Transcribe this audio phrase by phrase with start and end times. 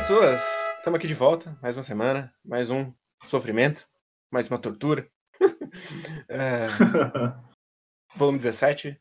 [0.00, 0.40] pessoas!
[0.78, 2.90] Estamos aqui de volta, mais uma semana, mais um
[3.26, 3.86] sofrimento,
[4.32, 5.06] mais uma tortura.
[6.26, 6.68] é,
[8.16, 8.98] volume 17,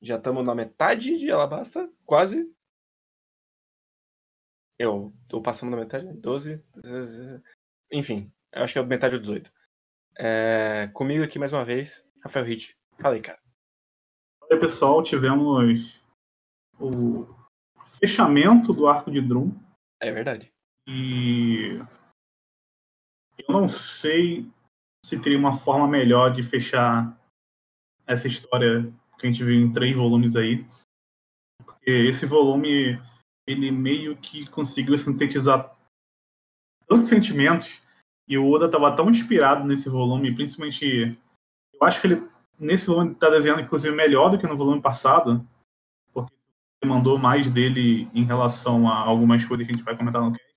[0.00, 2.50] já estamos na metade de Alabasta, quase.
[4.78, 6.10] Eu, ou passamos na metade?
[6.14, 6.66] 12,
[7.92, 9.52] enfim, acho que é metade do 18.
[10.18, 12.74] É, comigo aqui mais uma vez, Rafael Hit.
[12.98, 13.38] Fala aí, cara.
[14.50, 15.94] Oi, pessoal, tivemos
[16.80, 17.26] o
[18.00, 19.67] fechamento do arco de Drum.
[20.00, 20.52] É verdade.
[20.86, 21.80] E
[23.38, 24.46] eu não sei
[25.04, 27.18] se teria uma forma melhor de fechar
[28.06, 30.66] essa história que a gente viu em três volumes aí.
[31.64, 33.00] Porque esse volume,
[33.46, 35.76] ele meio que conseguiu sintetizar
[36.86, 37.82] tantos sentimentos
[38.26, 41.18] e o Oda estava tão inspirado nesse volume, principalmente
[41.74, 42.28] eu acho que ele
[42.58, 45.46] nesse volume está desenhando inclusive melhor do que no volume passado,
[46.78, 50.22] porque ele mandou mais dele em relação a algumas coisas que a gente vai comentar
[50.22, 50.48] no cast.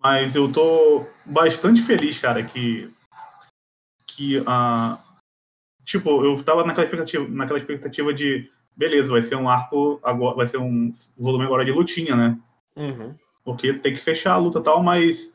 [0.00, 2.90] Mas eu tô bastante feliz, cara, que
[4.06, 5.08] que a uh,
[5.84, 10.46] tipo, eu tava naquela expectativa, naquela expectativa de beleza, vai ser um arco agora, vai
[10.46, 12.38] ser um volume agora de lutinha, né?
[12.76, 13.14] Uhum.
[13.44, 15.32] Porque tem que fechar a luta e tal, mas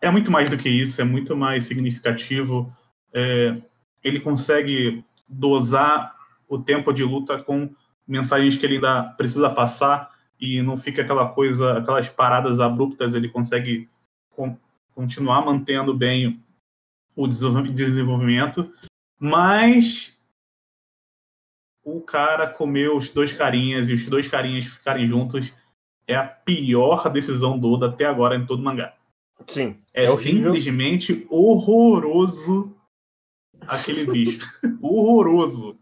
[0.00, 2.74] é muito mais do que isso, é muito mais significativo.
[3.12, 3.60] É,
[4.02, 6.14] ele consegue dosar
[6.48, 7.74] o tempo de luta com
[8.06, 13.28] mensagens que ele ainda precisa passar e não fica aquela coisa, aquelas paradas abruptas, ele
[13.28, 13.88] consegue
[14.30, 14.56] com,
[14.94, 16.42] continuar mantendo bem
[17.16, 18.72] o desenvolvimento,
[19.18, 20.18] mas
[21.84, 25.52] o cara comeu os dois carinhas e os dois carinhas ficarem juntos
[26.06, 28.94] é a pior decisão do Oda até agora em todo o mangá.
[29.46, 29.80] Sim.
[29.92, 32.74] É, é simplesmente horroroso
[33.60, 34.46] aquele bicho.
[34.80, 35.78] horroroso.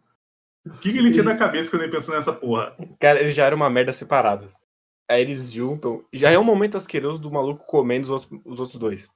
[0.64, 2.76] O que, que ele tinha na cabeça quando ele pensou nessa porra?
[3.00, 4.62] Cara, eles já eram uma merda separados.
[5.10, 6.04] Aí eles juntam.
[6.12, 9.12] Já é um momento asqueroso do maluco comendo os outros, os outros dois.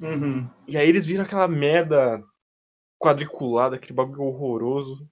[0.00, 0.48] Uhum.
[0.66, 2.22] E aí eles viram aquela merda
[3.00, 5.08] quadriculada, aquele bagulho horroroso.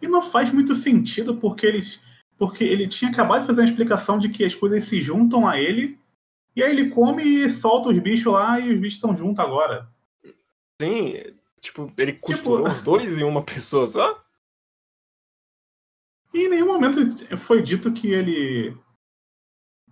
[0.00, 2.00] E não faz muito sentido porque eles.
[2.36, 5.58] Porque ele tinha acabado de fazer uma explicação de que as coisas se juntam a
[5.60, 5.98] ele.
[6.54, 9.88] E aí ele come e solta os bichos lá e os bichos estão juntos agora.
[10.80, 11.14] Sim,
[11.60, 12.76] tipo, ele tipo, costurou tipo...
[12.76, 14.23] os dois em uma pessoa só?
[16.34, 16.98] E em nenhum momento
[17.36, 18.76] foi dito que ele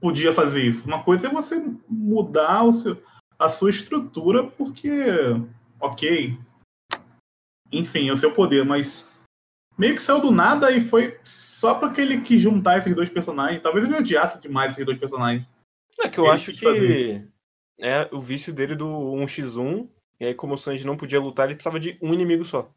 [0.00, 0.86] podia fazer isso.
[0.88, 3.00] Uma coisa é você mudar o seu,
[3.38, 4.91] a sua estrutura, porque,
[5.81, 6.36] ok,
[7.70, 9.08] enfim, é o seu poder, mas
[9.78, 13.62] meio que saiu do nada e foi só porque ele quis juntar esses dois personagens.
[13.62, 15.47] Talvez ele odiasse demais esses dois personagens.
[16.00, 17.25] É que eu ele acho que
[17.78, 19.88] é o vício dele do 1x1,
[20.19, 22.69] e aí como o Sanji não podia lutar, ele precisava de um inimigo só.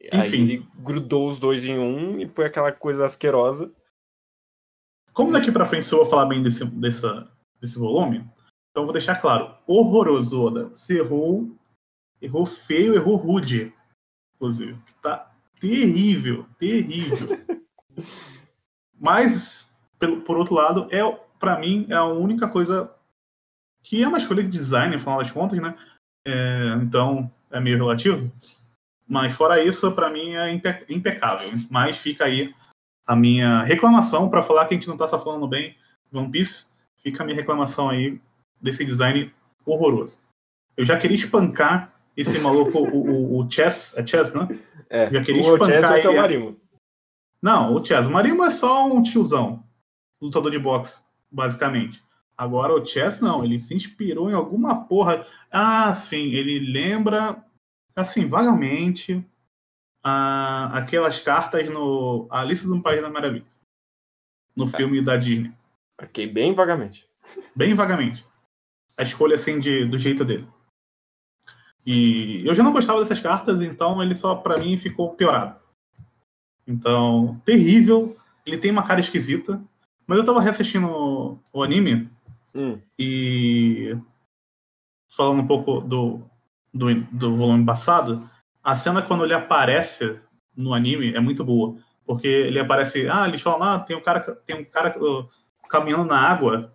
[0.00, 0.16] Enfim.
[0.16, 3.72] Aí ele grudou os dois em um e foi aquela coisa asquerosa.
[5.12, 7.28] Como daqui pra frente eu vou falar bem desse, dessa,
[7.60, 8.24] desse volume,
[8.70, 9.54] então vou deixar claro.
[9.66, 10.68] Horroroso, Oda.
[10.68, 11.50] Você errou,
[12.22, 13.72] errou feio, errou rude.
[14.36, 14.78] Inclusive.
[15.02, 17.36] Tá terrível, terrível.
[19.00, 21.02] Mas, pelo, por outro lado, é
[21.38, 22.92] para mim é a única coisa
[23.82, 25.76] que é uma escolha de design, no final das contas, né?
[26.26, 28.30] É, então, é meio relativo.
[29.08, 31.50] Mas fora isso, para mim é impe impecável.
[31.70, 32.54] Mas fica aí
[33.06, 35.74] a minha reclamação para falar que a gente não está só falando bem
[36.12, 36.66] de One Piece.
[37.02, 38.20] Fica a minha reclamação aí
[38.60, 39.32] desse design
[39.64, 40.28] horroroso.
[40.76, 44.46] Eu já queria espancar esse maluco, o, o, o Chess, é Chess, né?
[44.90, 46.56] É, já queria o espancar Chess é o Marimo.
[47.40, 48.06] Não, o Chess.
[48.06, 49.64] O Marimo é só um tiozão,
[50.20, 52.02] lutador de boxe, basicamente.
[52.36, 55.24] Agora o Chess não, ele se inspirou em alguma porra.
[55.50, 57.42] Ah, sim, ele lembra
[58.00, 59.24] assim, vagamente,
[60.02, 63.46] a, aquelas cartas no Alice no País da Maravilha.
[64.54, 64.68] No é.
[64.68, 65.52] filme da Disney.
[66.00, 67.08] Ok, bem vagamente.
[67.54, 68.24] Bem vagamente.
[68.96, 70.48] A escolha, assim, de, do jeito dele.
[71.84, 75.58] E eu já não gostava dessas cartas, então ele só, para mim, ficou piorado.
[76.66, 78.16] Então, terrível.
[78.44, 79.62] Ele tem uma cara esquisita.
[80.06, 82.10] Mas eu tava reassistindo o, o anime.
[82.54, 82.80] Hum.
[82.98, 83.96] E.
[85.10, 86.22] Falando um pouco do,
[86.72, 88.28] do, do volume passado,
[88.62, 90.20] a cena quando ele aparece
[90.56, 91.76] no anime é muito boa.
[92.04, 95.28] Porque ele aparece, ah, eles falam, ah, tem um cara, tem um cara uh,
[95.68, 96.74] caminhando na água,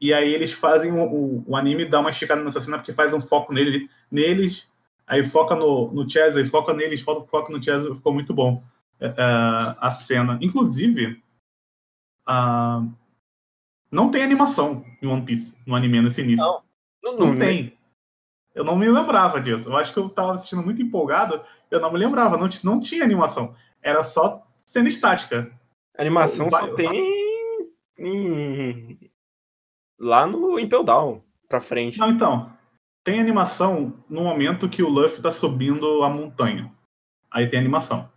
[0.00, 3.12] e aí eles fazem o, o, o, anime dá uma esticada nessa cena porque faz
[3.12, 4.66] um foco nele, neles,
[5.06, 8.62] aí foca no, no Chaz, aí foca neles, foca, foca no Chaz, ficou muito bom
[9.02, 10.38] uh, a cena.
[10.40, 11.22] Inclusive,
[12.26, 12.90] uh,
[13.90, 16.44] não tem animação em One Piece, no anime nesse início.
[16.44, 16.62] Não,
[17.02, 17.76] não, não, não tem.
[18.60, 19.70] Eu não me lembrava disso.
[19.70, 21.40] Eu acho que eu estava assistindo muito empolgado,
[21.70, 22.36] eu não me lembrava.
[22.36, 23.54] Não, não tinha animação.
[23.80, 25.50] Era só cena estática.
[25.96, 27.10] A animação só tem
[27.98, 29.10] em...
[29.98, 31.98] lá no Impel Down, pra frente.
[31.98, 32.52] Não, então.
[33.02, 36.70] Tem animação no momento que o Luffy tá subindo a montanha.
[37.30, 38.10] Aí tem animação.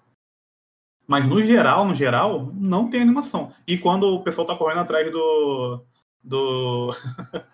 [1.08, 3.54] Mas no geral, no geral, não tem animação.
[3.66, 5.86] E quando o pessoal tá correndo atrás do.
[6.22, 6.90] Do.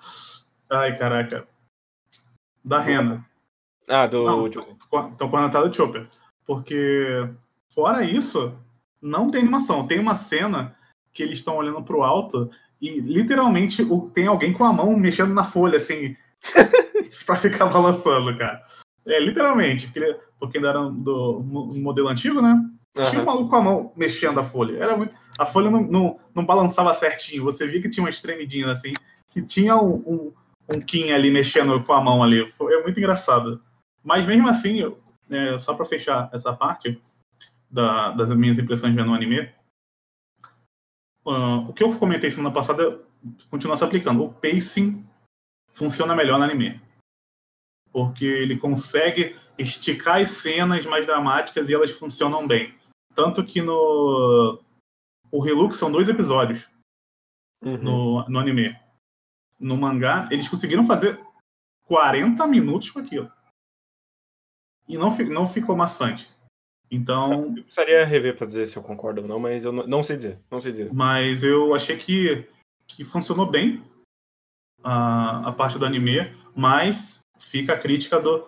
[0.72, 1.48] Ai, caraca.
[2.64, 3.26] Da Rena.
[3.88, 4.24] Ah, do.
[4.26, 6.08] Não, estão correndo atrás do Chopper.
[6.46, 7.30] Porque,
[7.74, 8.54] fora isso,
[9.02, 9.86] não tem animação.
[9.86, 10.76] Tem uma cena
[11.14, 12.50] que eles estão olhando pro alto
[12.82, 16.16] e literalmente tem alguém com a mão mexendo na folha, assim,
[17.26, 18.64] pra ficar balançando, cara.
[19.06, 22.54] É, literalmente, porque, porque ainda era do modelo antigo, né?
[22.96, 23.04] Uhum.
[23.04, 24.78] Tinha um maluco com a mão mexendo a folha.
[24.78, 25.14] Era muito...
[25.38, 27.44] A folha não, não, não balançava certinho.
[27.46, 28.94] Você via que tinha uma tremidinhas assim,
[29.30, 30.34] que tinha um, um,
[30.70, 32.50] um Kim ali mexendo com a mão ali.
[32.52, 33.64] Foi, é muito engraçado.
[34.04, 34.96] Mas mesmo assim,
[35.30, 37.02] é, só para fechar essa parte
[37.70, 39.52] da, das minhas impressões vendo o anime,
[41.26, 43.00] uh, o que eu comentei semana passada
[43.50, 44.24] continua se aplicando.
[44.24, 45.06] O pacing
[45.72, 46.82] funciona melhor no anime.
[47.92, 52.74] Porque ele consegue esticar as cenas mais dramáticas e elas funcionam bem.
[53.16, 54.62] Tanto que no.
[55.32, 56.68] O Relux são dois episódios
[57.64, 57.78] uhum.
[57.78, 58.76] no, no anime.
[59.60, 61.20] No mangá, eles conseguiram fazer
[61.86, 63.32] 40 minutos com aquilo.
[64.88, 66.30] E não, não ficou maçante.
[66.92, 67.56] Então.
[67.56, 70.18] Eu precisaria rever para dizer se eu concordo ou não, mas eu não, não, sei
[70.18, 70.40] dizer.
[70.50, 70.94] Não sei dizer.
[70.94, 72.48] Mas eu achei que,
[72.88, 73.84] que funcionou bem
[74.84, 78.48] a, a parte do anime, mas fica a crítica do.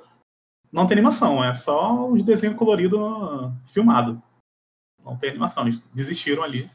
[0.71, 2.99] Não tem animação, é só os desenhos coloridos
[3.65, 4.21] filmado.
[5.03, 6.69] Não tem animação, eles desistiram ali.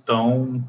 [0.00, 0.62] Então.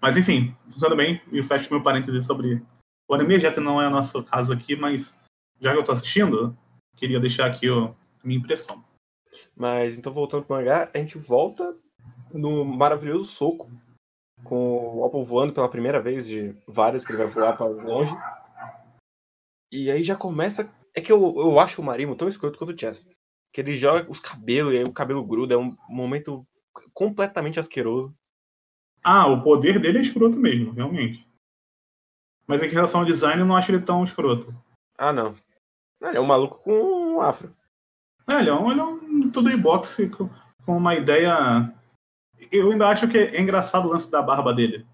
[0.00, 1.20] Mas enfim, funciona bem.
[1.32, 2.62] E fecho meu parênteses sobre
[3.08, 5.14] o anime, já que não é nosso caso aqui, mas
[5.60, 6.56] já que eu tô assistindo,
[6.96, 8.84] queria deixar aqui ó, a minha impressão.
[9.56, 11.74] Mas então voltando pro mangá, a gente volta
[12.32, 13.70] no maravilhoso soco
[14.44, 18.14] com o Apple voando pela primeira vez de várias que ele vai voar para longe.
[19.72, 20.72] E aí já começa.
[20.94, 23.08] É que eu, eu acho o Marimo tão escroto quanto o Chess.
[23.52, 25.54] Que ele joga os cabelos e aí o cabelo gruda.
[25.54, 26.46] É um momento
[26.94, 28.14] completamente asqueroso.
[29.02, 31.26] Ah, o poder dele é escroto mesmo, realmente.
[32.46, 34.54] Mas em relação ao design, eu não acho ele tão escroto.
[34.96, 35.34] Ah, não.
[36.00, 37.54] Ele é um maluco com um afro.
[38.26, 40.30] É, ele é um, ele é um tudo em boxe com,
[40.64, 41.72] com uma ideia.
[42.50, 44.86] Eu ainda acho que é engraçado o lance da barba dele.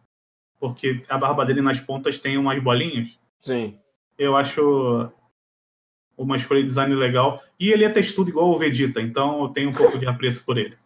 [0.59, 3.19] Porque a barba dele nas pontas tem umas bolinhas.
[3.39, 3.79] Sim.
[4.17, 5.11] Eu acho
[6.17, 7.43] uma escolha de design legal.
[7.59, 10.59] E ele é textudo igual o Vegeta, então eu tenho um pouco de apreço por
[10.59, 10.77] ele.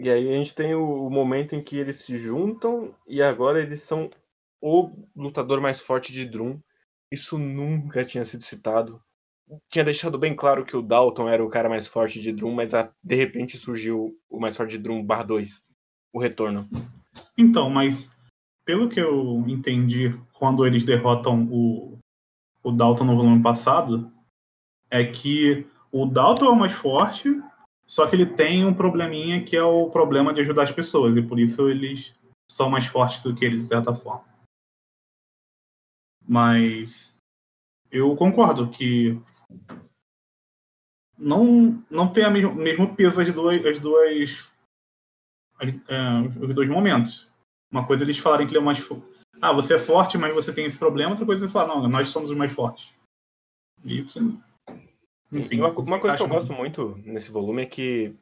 [0.00, 3.82] E aí a gente tem o momento em que eles se juntam e agora eles
[3.82, 4.08] são
[4.62, 6.56] o lutador mais forte de Drum.
[7.10, 9.02] Isso nunca tinha sido citado.
[9.68, 12.74] Tinha deixado bem claro que o Dalton era o cara mais forte de Drum, mas
[12.74, 15.68] a, de repente surgiu o mais forte de Drum barra 2,
[16.12, 16.68] o retorno.
[17.36, 18.08] Então, mas
[18.64, 21.98] pelo que eu entendi quando eles derrotam o,
[22.62, 24.12] o Dalton no volume passado,
[24.88, 27.28] é que o Dalton é o mais forte,
[27.88, 31.22] só que ele tem um probleminha que é o problema de ajudar as pessoas, e
[31.22, 32.14] por isso eles
[32.50, 34.24] são mais fortes do que eles, de certa forma.
[36.26, 37.16] Mas
[37.90, 39.18] eu concordo que
[41.16, 44.52] não, não tem o mesmo, mesmo peso as duas, as duas
[45.60, 47.32] é, os dois momentos.
[47.70, 48.78] Uma coisa é eles falarem que ele é mais
[49.40, 51.10] ah, você é forte, mas você tem esse problema.
[51.10, 52.92] Outra coisa é falar, não, nós somos os mais fortes.
[53.84, 54.04] E,
[55.32, 58.14] enfim, uma, uma coisa que eu gosto muito nesse volume é que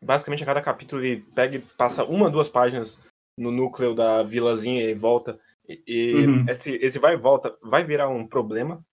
[0.00, 3.00] basicamente a cada capítulo ele pega e passa uma, duas páginas
[3.36, 5.38] no núcleo da vilazinha e volta.
[5.86, 6.48] E, uhum.
[6.48, 8.84] esse, esse vai e volta vai virar um problema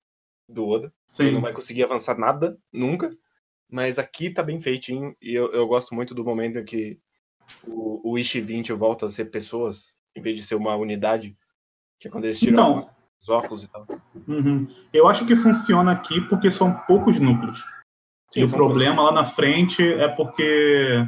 [0.50, 0.94] do Oda.
[1.08, 1.26] Sim.
[1.26, 3.16] Ele não vai conseguir avançar nada, nunca.
[3.70, 7.00] Mas aqui tá bem feitinho e eu, eu gosto muito do momento em que
[7.66, 11.36] o, o Ishi 20 volta a ser pessoas, em vez de ser uma unidade.
[12.00, 12.90] Que é quando eles tiram
[13.24, 13.88] os óculos e tal.
[14.28, 14.68] Uhum.
[14.94, 17.66] Eu acho que funciona aqui porque são poucos núcleos.
[18.30, 19.16] Sim, e o problema poucos.
[19.16, 21.08] lá na frente é porque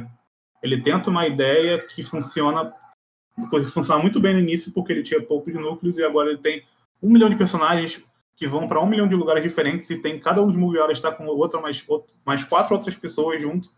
[0.62, 2.74] ele tenta uma ideia que funciona
[3.70, 6.64] funciona muito bem no início porque ele tinha poucos núcleos e agora ele tem
[7.02, 8.02] um milhão de personagens
[8.34, 11.12] que vão para um milhão de lugares diferentes e tem cada um dos Mugiwaras está
[11.12, 11.84] com outra mais,
[12.24, 13.68] mais quatro outras pessoas junto.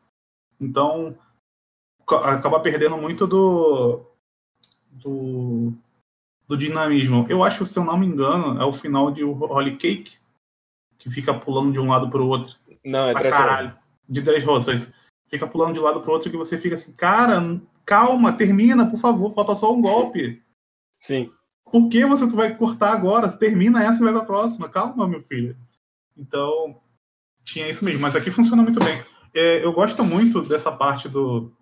[0.60, 1.16] Então
[2.06, 4.04] acaba perdendo muito do,
[4.92, 5.72] do,
[6.48, 7.26] do dinamismo.
[7.28, 10.16] Eu acho, se eu não me engano, é o final de Holy Cake,
[10.98, 12.56] que fica pulando de um lado para o outro.
[12.82, 13.72] Não, é Três Rosas.
[14.08, 14.92] De Três Rosas.
[15.28, 18.90] Fica pulando de um lado para o outro que você fica assim, cara, calma, termina,
[18.90, 20.42] por favor, falta só um golpe.
[20.98, 21.30] Sim.
[21.70, 23.30] Por que você vai cortar agora?
[23.30, 24.70] Termina essa e vai para a próxima.
[24.70, 25.54] Calma, meu filho.
[26.16, 26.80] Então,
[27.44, 28.00] tinha isso mesmo.
[28.00, 29.02] Mas aqui funciona muito bem.
[29.34, 31.52] É, eu gosto muito dessa parte do.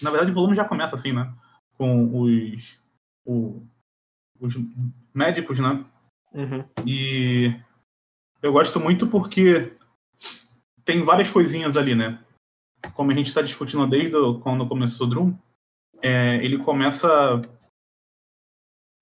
[0.00, 1.30] Na verdade, o volume já começa assim, né?
[1.76, 2.78] Com os,
[3.26, 3.62] o,
[4.40, 4.54] os
[5.14, 5.84] médicos, né?
[6.32, 6.64] Uhum.
[6.86, 7.54] E
[8.42, 9.72] eu gosto muito porque
[10.84, 12.22] tem várias coisinhas ali, né?
[12.94, 14.12] Como a gente está discutindo desde
[14.42, 15.38] quando começou o Drum,
[16.02, 17.40] é, ele começa.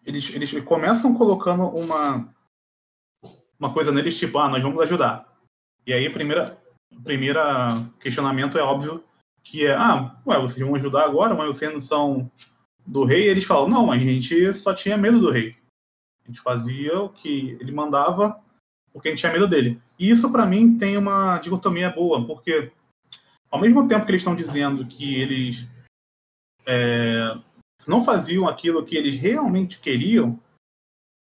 [0.05, 2.33] Eles, eles começam colocando uma,
[3.59, 5.27] uma coisa neles, tipo, ah, nós vamos ajudar.
[5.87, 6.59] E aí, primeira,
[7.03, 9.03] primeira questionamento é óbvio
[9.43, 12.31] que é, ah, ué, vocês vão ajudar agora, mas vocês não são
[12.87, 13.29] do rei?
[13.29, 15.57] Eles falam, não, a gente só tinha medo do rei.
[16.25, 18.41] A gente fazia o que ele mandava
[18.93, 19.81] porque a gente tinha medo dele.
[19.99, 22.71] E isso, para mim, tem uma dicotomia boa, porque
[23.51, 25.69] ao mesmo tempo que eles estão dizendo que eles
[26.67, 27.37] é,
[27.89, 30.39] não faziam aquilo que eles realmente queriam,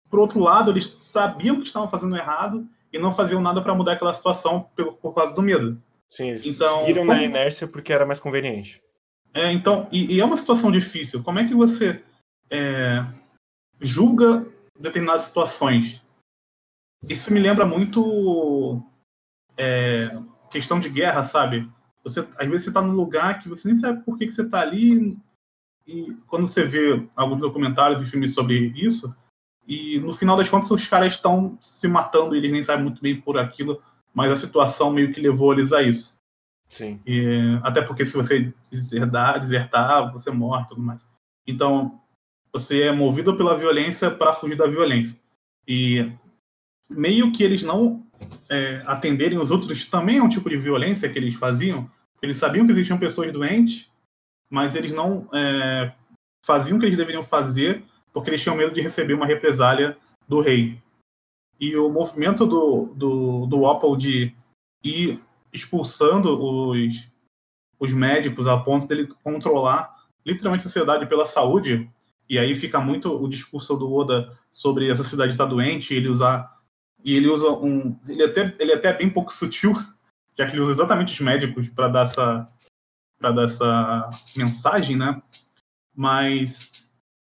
[0.08, 3.92] por outro lado, eles sabiam que estavam fazendo errado e não faziam nada para mudar
[3.92, 5.80] aquela situação por, por causa do medo.
[6.10, 8.80] Sim, eles Então, seguiram como- na inércia porque era mais conveniente.
[9.38, 11.22] É, então, e, e é uma situação difícil.
[11.22, 12.02] Como é que você
[12.50, 13.06] é,
[13.80, 14.44] julga
[14.76, 16.02] determinadas situações?
[17.08, 18.82] Isso me lembra muito
[19.56, 21.70] é, questão de guerra, sabe?
[22.02, 24.42] Você, às vezes você está num lugar que você nem sabe por que, que você
[24.42, 25.16] está ali.
[25.86, 29.16] E quando você vê alguns documentários e filmes sobre isso,
[29.68, 33.20] e no final das contas os caras estão se matando eles nem sabem muito bem
[33.20, 33.80] por aquilo,
[34.12, 36.17] mas a situação meio que levou eles a isso.
[36.68, 37.00] Sim.
[37.06, 41.00] E, até porque se você desertar, desertar, você morre tudo mais.
[41.46, 41.98] Então,
[42.52, 45.18] você é movido pela violência para fugir da violência.
[45.66, 46.12] E
[46.90, 48.06] meio que eles não
[48.48, 51.90] é, atenderem os outros também é um tipo de violência que eles faziam.
[52.22, 53.90] Eles sabiam que existiam pessoas doentes,
[54.50, 55.92] mas eles não é,
[56.44, 59.96] faziam o que eles deveriam fazer porque eles tinham medo de receber uma represália
[60.26, 60.80] do rei.
[61.60, 64.34] E o movimento do, do, do Opal de
[64.82, 65.20] ir
[65.52, 67.08] expulsando os,
[67.78, 71.88] os médicos a ponto dele controlar literalmente a sociedade pela saúde,
[72.28, 76.58] e aí fica muito o discurso do Oda sobre essa cidade estar doente, ele usar
[77.02, 79.72] e ele usa um ele até ele é até bem pouco sutil,
[80.36, 82.48] já que ele usa exatamente os médicos para dar essa
[83.18, 85.20] para dar essa mensagem, né?
[85.94, 86.70] Mas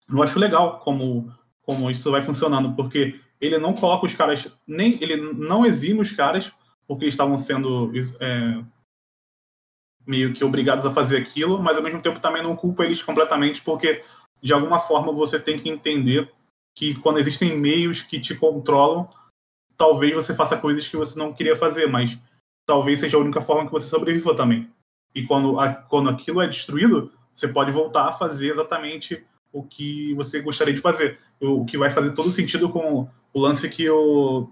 [0.09, 5.02] eu acho legal como como isso vai funcionando, porque ele não coloca os caras nem
[5.02, 6.52] ele não exime os caras
[6.87, 8.62] porque estavam sendo é,
[10.07, 13.62] meio que obrigados a fazer aquilo, mas ao mesmo tempo também não culpa eles completamente,
[13.62, 14.05] porque
[14.43, 16.31] de alguma forma você tem que entender
[16.75, 19.09] que quando existem meios que te controlam,
[19.77, 22.19] talvez você faça coisas que você não queria fazer, mas
[22.67, 24.71] talvez seja a única forma que você sobreviva também.
[25.15, 30.15] E quando, a, quando aquilo é destruído, você pode voltar a fazer exatamente o que
[30.15, 31.19] você gostaria de fazer.
[31.41, 34.49] O, que vai fazer todo sentido com o lance que o,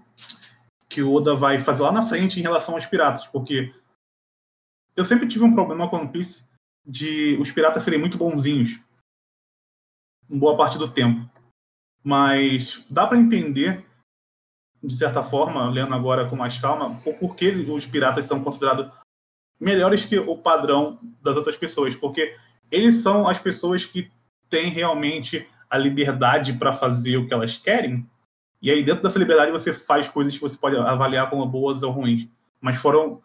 [0.91, 3.73] que o Oda vai fazer lá na frente em relação aos piratas, porque
[4.93, 6.51] eu sempre tive um problema com One Piece
[6.85, 8.77] de os piratas serem muito bonzinhos
[10.29, 11.29] em boa parte do tempo.
[12.03, 13.85] Mas dá para entender,
[14.83, 18.91] de certa forma, lendo agora com mais calma, o porquê os piratas são considerados
[19.57, 22.35] melhores que o padrão das outras pessoas, porque
[22.69, 24.11] eles são as pessoas que
[24.49, 28.05] têm realmente a liberdade para fazer o que elas querem,
[28.61, 31.91] e aí dentro dessa liberdade você faz coisas que você pode avaliar como boas ou
[31.91, 32.27] ruins,
[32.59, 33.21] mas foram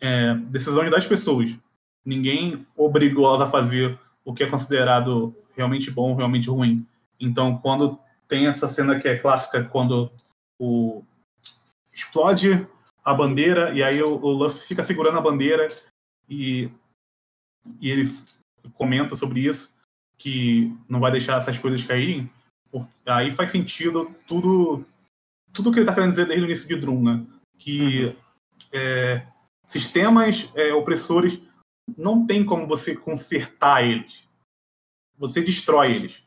[0.00, 1.56] é, decisões das pessoas.
[2.04, 6.86] Ninguém obrigou elas a fazer o que é considerado realmente bom, realmente ruim.
[7.18, 10.10] Então, quando tem essa cena que é clássica, quando
[10.58, 11.02] o
[11.92, 12.66] explode
[13.04, 15.68] a bandeira e aí o, o Luffy fica segurando a bandeira
[16.28, 16.70] e,
[17.80, 18.12] e ele
[18.74, 19.74] comenta sobre isso,
[20.18, 22.30] que não vai deixar essas coisas caírem,
[23.06, 24.84] aí faz sentido tudo
[25.52, 27.26] tudo que ele está querendo dizer desde o início de Drum, né?
[27.58, 28.16] Que uhum.
[28.72, 29.26] é,
[29.66, 31.40] sistemas é, opressores
[31.96, 34.28] não tem como você consertar eles.
[35.18, 36.22] Você destrói eles.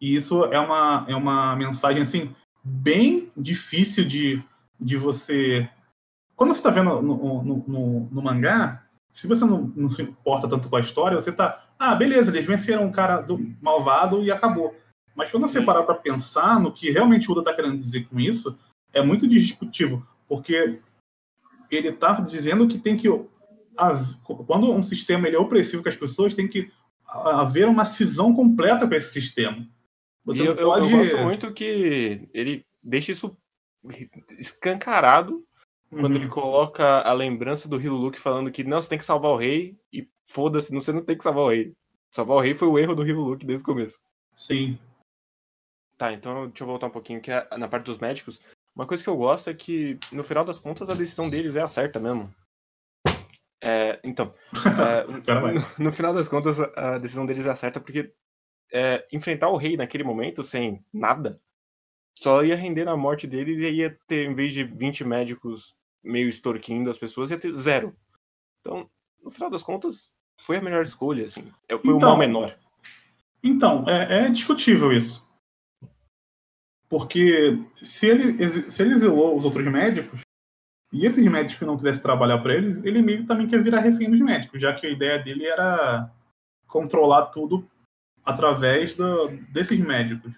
[0.00, 2.34] E isso é uma, é uma mensagem assim
[2.64, 4.42] bem difícil de,
[4.80, 5.68] de você.
[6.34, 10.48] Quando você está vendo no, no, no, no, mangá, se você não, não se importa
[10.48, 11.64] tanto com a história, você tá.
[11.78, 14.74] Ah, beleza, eles venceram um cara do malvado e acabou.
[15.18, 18.20] Mas quando você parar para pensar no que realmente o Oda está querendo dizer com
[18.20, 18.56] isso,
[18.92, 20.80] é muito discutível, porque
[21.68, 23.08] ele está dizendo que tem que
[24.46, 26.70] quando um sistema ele é opressivo com as pessoas, tem que
[27.04, 29.68] haver uma cisão completa com esse sistema.
[30.24, 30.92] Você eu, pode...
[30.92, 33.36] eu, gosto muito que ele deixa isso
[34.38, 35.32] escancarado
[35.90, 36.00] uhum.
[36.00, 39.36] quando ele coloca a lembrança do Hiluluk falando que não, você tem que salvar o
[39.36, 41.72] rei e foda-se, você não tem que salvar o rei.
[42.12, 43.98] Salvar o rei foi o erro do Hiluluk desde o começo.
[44.36, 44.78] Sim.
[45.98, 48.40] Tá, então deixa eu voltar um pouquinho que é na parte dos médicos.
[48.74, 51.60] Uma coisa que eu gosto é que, no final das contas, a decisão deles é
[51.60, 52.32] a certa mesmo.
[53.60, 54.32] É, então,
[54.64, 55.04] é,
[55.52, 58.14] no, no, final das contas, a decisão deles é certa porque
[58.72, 61.40] é, enfrentar o rei naquele momento sem nada
[62.16, 66.28] só ia render na morte deles e ia ter, em vez de 20 médicos meio
[66.28, 67.94] extorquindo as pessoas, ia ter zero.
[68.60, 68.88] Então,
[69.22, 71.52] no final das contas, foi a melhor escolha, assim.
[71.68, 72.56] É, foi então, o mal menor.
[73.42, 75.27] Então, é, é discutível isso.
[76.88, 80.20] Porque se ele, se ele exilou os outros médicos,
[80.92, 84.10] e esses médicos não quisessem trabalhar para eles, ele meio que também quer virar refém
[84.10, 86.10] dos médicos, já que a ideia dele era
[86.66, 87.68] controlar tudo
[88.24, 90.32] através do, desses médicos.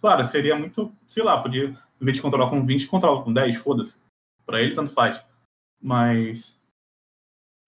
[0.00, 3.56] Claro, seria muito, sei lá, podia, em vez de controlar com 20, controlar com 10,
[3.56, 4.00] foda-se.
[4.44, 5.20] Pra ele, tanto faz.
[5.80, 6.58] Mas.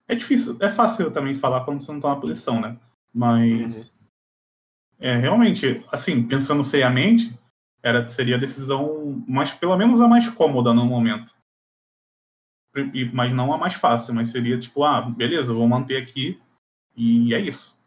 [0.07, 2.77] É difícil, é fácil também falar quando você não tá na posição, né?
[3.13, 3.87] Mas.
[3.87, 4.01] Uhum.
[4.99, 7.37] É, realmente, assim, pensando feiamente,
[7.83, 11.35] era, seria a decisão, mais, pelo menos a mais cômoda no momento.
[12.93, 16.41] E, mas não a mais fácil, mas seria tipo, ah, beleza, vou manter aqui
[16.95, 17.81] e é isso.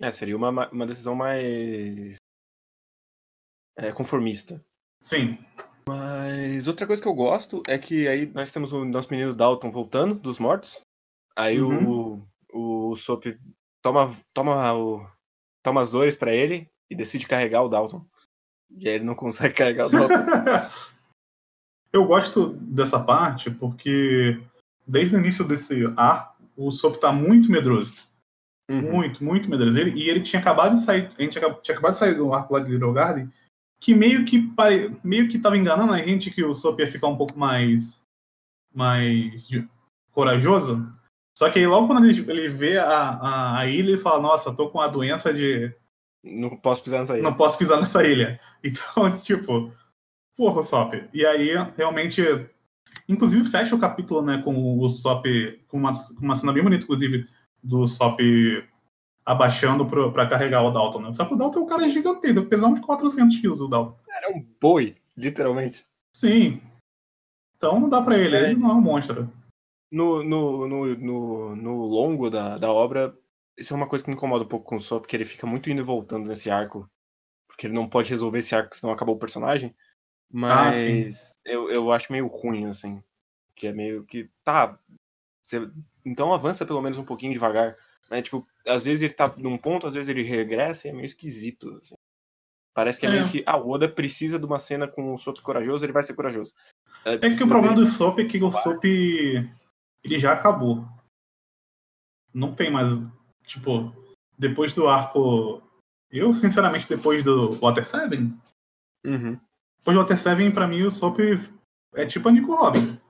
[0.00, 2.16] É, seria uma, uma decisão mais
[3.76, 4.62] é, conformista.
[5.00, 5.38] Sim.
[5.88, 9.70] Mas outra coisa que eu gosto é que aí nós temos o nosso menino Dalton
[9.70, 10.80] voltando dos mortos.
[11.36, 12.22] Aí uhum.
[12.52, 13.24] o, o Soap
[13.82, 15.06] toma, toma, o,
[15.64, 18.06] toma as dores para ele e decide carregar o Dalton.
[18.70, 20.14] E aí ele não consegue carregar o Dalton.
[21.92, 24.40] eu gosto dessa parte porque
[24.86, 27.92] desde o início desse arco, o Soap tá muito medroso.
[28.70, 28.92] Uhum.
[28.92, 29.78] Muito, muito medroso.
[29.78, 32.54] Ele, e ele tinha acabado de sair, a gente tinha acabado de sair do arco
[32.54, 33.32] lá de Little Garden,
[33.80, 34.50] que meio que
[35.02, 38.02] meio que tava enganando a gente que o Sop ia ficar um pouco mais
[38.72, 39.46] mais
[40.12, 40.90] corajoso.
[41.36, 44.54] Só que aí logo quando ele, ele vê a, a, a, ilha, ele fala, nossa,
[44.54, 45.74] tô com a doença de.
[46.22, 47.22] Não posso pisar nessa ilha.
[47.22, 48.40] Não posso pisar nessa ilha.
[48.64, 49.70] Então, tipo,
[50.34, 50.94] porra, o Sop.
[51.12, 52.22] E aí, realmente.
[53.06, 55.26] Inclusive, fecha o capítulo, né, com o Sop,
[55.68, 57.26] com uma, com uma cena bem bonita, inclusive,
[57.62, 58.18] do Sop
[59.24, 61.00] abaixando para carregar o Dalton.
[61.00, 61.12] Né?
[61.12, 63.96] Só que o Dalton é um cara gigantesco, deve pesar uns 400 quilos o Dalton.
[64.08, 65.84] Era um boi, literalmente.
[66.14, 66.60] Sim.
[67.56, 68.50] Então não dá para ele, é.
[68.50, 69.30] ele não é um monstro.
[69.94, 73.14] No, no, no, no, no longo da, da obra,
[73.56, 75.46] isso é uma coisa que me incomoda um pouco com o Sop, porque ele fica
[75.46, 76.90] muito indo e voltando nesse arco.
[77.46, 79.72] Porque ele não pode resolver esse arco, senão acabou o personagem.
[79.72, 83.00] Ah, Mas ah, eu, eu acho meio ruim, assim.
[83.54, 84.28] Que é meio que.
[84.42, 84.76] Tá.
[85.40, 85.70] Você,
[86.04, 87.76] então avança pelo menos um pouquinho devagar.
[88.10, 88.20] Né?
[88.20, 91.78] Tipo, às vezes ele tá num ponto, às vezes ele regressa e é meio esquisito.
[91.80, 91.94] Assim.
[92.74, 93.44] Parece que é, é, meio que.
[93.46, 96.52] Ah, o Oda precisa de uma cena com o Sop corajoso, ele vai ser corajoso.
[97.04, 98.82] É, é que o problema do Sop é que o Sop
[100.04, 100.86] ele já acabou.
[102.32, 102.88] Não tem mais.
[103.46, 103.92] Tipo,
[104.38, 105.62] depois do arco.
[106.10, 108.16] Eu, sinceramente, depois do Water 7.
[109.06, 109.40] Uhum.
[109.78, 111.18] Depois do Water 7, pra mim, o Sop
[111.94, 113.00] é tipo a Nico Robin.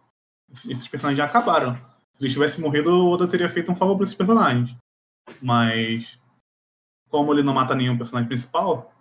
[0.51, 1.75] Esses personagens já acabaram.
[2.17, 4.77] Se ele tivesse morrido, o Oda teria feito um favor para esses personagens.
[5.43, 6.19] Mas,
[7.09, 8.93] como ele não mata nenhum personagem principal,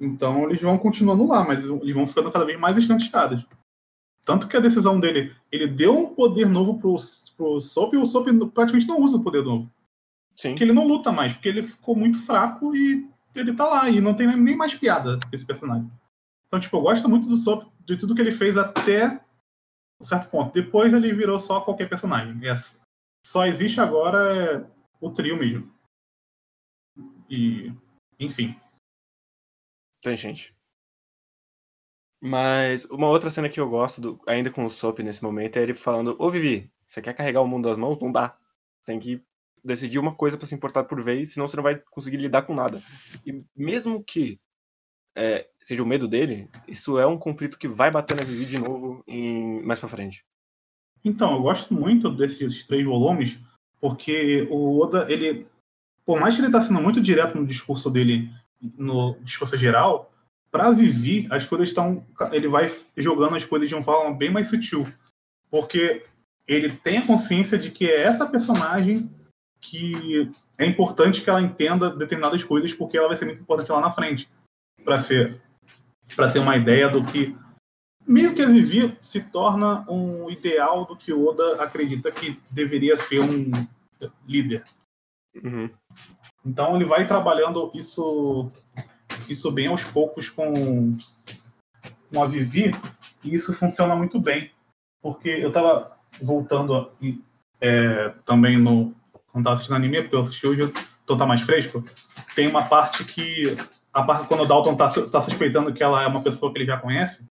[0.00, 3.44] então eles vão continuando lá, mas eles vão ficando cada vez mais escanteados.
[4.26, 6.96] Tanto que a decisão dele, ele deu um poder novo pro,
[7.36, 9.72] pro Sop e o Sop praticamente não usa o poder novo.
[10.32, 10.50] Sim.
[10.50, 14.00] Porque ele não luta mais, porque ele ficou muito fraco e ele tá lá, e
[14.00, 15.88] não tem nem mais piada esse personagem.
[16.48, 19.24] Então, tipo, eu gosto muito do Sop, de tudo que ele fez até
[20.00, 20.52] um certo ponto.
[20.52, 22.36] Depois ele virou só qualquer personagem.
[22.48, 22.56] É,
[23.24, 24.68] só existe agora
[25.00, 25.72] o trio mesmo.
[27.30, 27.72] E,
[28.18, 28.58] enfim.
[30.02, 30.55] Tem gente.
[32.20, 35.62] Mas uma outra cena que eu gosto, do, ainda com o Sop nesse momento, é
[35.62, 38.00] ele falando: Ô Vivi, você quer carregar o mundo das mãos?
[38.00, 38.34] Não dá.
[38.80, 39.22] Você tem que
[39.64, 42.54] decidir uma coisa para se importar por vez, senão você não vai conseguir lidar com
[42.54, 42.82] nada.
[43.26, 44.40] E mesmo que
[45.16, 48.58] é, seja o medo dele, isso é um conflito que vai bater na Vivi de
[48.58, 50.24] novo em, mais pra frente.
[51.04, 53.38] Então, eu gosto muito desses três volumes,
[53.80, 55.46] porque o Oda, ele,
[56.04, 60.12] por mais que ele tá sendo muito direto no discurso dele, no discurso geral,
[60.56, 62.02] para Vivi, as coisas estão.
[62.32, 64.90] Ele vai jogando as coisas de uma forma bem mais sutil.
[65.50, 66.02] Porque
[66.48, 69.10] ele tem a consciência de que é essa personagem
[69.60, 73.82] que é importante que ela entenda determinadas coisas, porque ela vai ser muito importante lá
[73.82, 74.30] na frente
[74.82, 75.42] para ser
[76.14, 77.36] para ter uma ideia do que
[78.06, 83.20] meio que a Vivi se torna um ideal do que Oda acredita que deveria ser
[83.20, 83.50] um
[84.26, 84.64] líder.
[85.42, 85.68] Uhum.
[86.44, 88.50] Então ele vai trabalhando isso
[89.28, 90.96] isso bem aos poucos com,
[92.12, 92.74] com a Vivi
[93.22, 94.50] e isso funciona muito bem
[95.00, 96.90] porque eu estava voltando
[97.60, 98.94] é, também no
[99.26, 100.72] quando estava assistindo anime porque eu assisti hoje
[101.04, 101.84] então tá mais fresco
[102.34, 103.56] tem uma parte que
[103.96, 106.66] a parte quando o Dalton tá, tá suspeitando que ela é uma pessoa que ele
[106.66, 107.26] já conhece.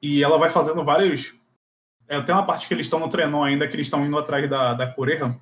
[0.00, 1.34] E ela vai fazendo vários.
[2.08, 4.48] É, tem uma parte que eles estão no trenó ainda, que eles estão indo atrás
[4.48, 5.38] da, da Coreia.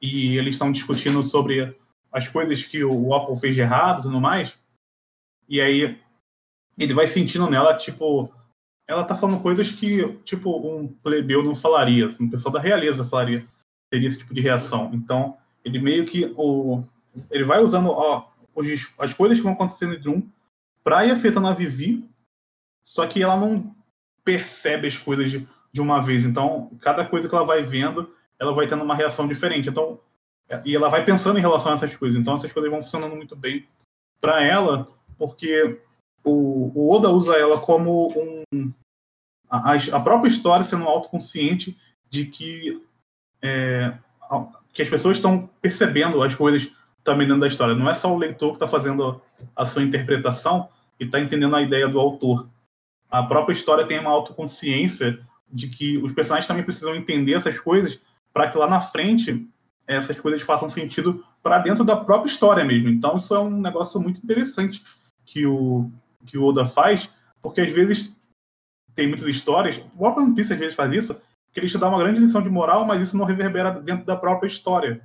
[0.00, 1.76] e eles estão discutindo sobre
[2.16, 4.58] as coisas que o Apple fez de errado e tudo mais.
[5.46, 6.00] E aí
[6.78, 8.32] ele vai sentindo nela, tipo,
[8.88, 13.46] ela tá falando coisas que, tipo, um plebeu não falaria, um pessoal da realeza falaria,
[13.90, 14.90] teria esse tipo de reação.
[14.94, 16.82] Então, ele meio que o
[17.30, 20.22] ele vai usando ó, os, as coisas que vão acontecendo em Doom
[20.82, 22.08] para ir afetando a Vivi,
[22.82, 23.76] só que ela não
[24.24, 26.24] percebe as coisas de, de uma vez.
[26.24, 29.68] Então, cada coisa que ela vai vendo, ela vai tendo uma reação diferente.
[29.68, 30.00] Então,
[30.64, 32.18] e ela vai pensando em relação a essas coisas.
[32.18, 33.66] Então, essas coisas vão funcionando muito bem
[34.20, 35.80] para ela, porque
[36.22, 38.12] o, o, Oda usa ela como
[38.52, 38.72] um.
[39.48, 41.76] A, a própria história sendo autoconsciente
[42.10, 42.82] de que,
[43.40, 43.96] é,
[44.72, 46.70] que as pessoas estão percebendo as coisas
[47.04, 47.74] também dentro da história.
[47.74, 49.20] Não é só o leitor que está fazendo
[49.54, 52.48] a sua interpretação e está entendendo a ideia do autor.
[53.08, 58.00] A própria história tem uma autoconsciência de que os personagens também precisam entender essas coisas
[58.32, 59.48] para que lá na frente
[59.86, 62.88] essas coisas façam sentido para dentro da própria história mesmo.
[62.88, 64.82] Então isso é um negócio muito interessante
[65.24, 65.90] que o
[66.24, 67.08] que o Oda faz,
[67.40, 68.14] porque às vezes
[68.94, 71.14] tem muitas histórias, o próprio One Piece às vezes faz isso,
[71.52, 74.16] que ele te dá uma grande lição de moral, mas isso não reverbera dentro da
[74.16, 75.00] própria história.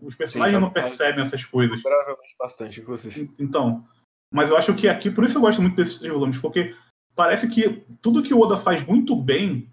[0.00, 1.80] Os personagens Sim, não percebem essas coisas.
[1.80, 3.32] Provavelmente bastante, inclusive.
[3.38, 3.86] Então,
[4.30, 6.74] mas eu acho que aqui, por isso eu gosto muito desses três volumes, porque
[7.14, 9.72] parece que tudo que o Oda faz muito bem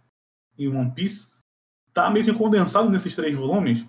[0.58, 1.34] em One Piece
[1.94, 3.86] tá meio que condensado nesses três volumes.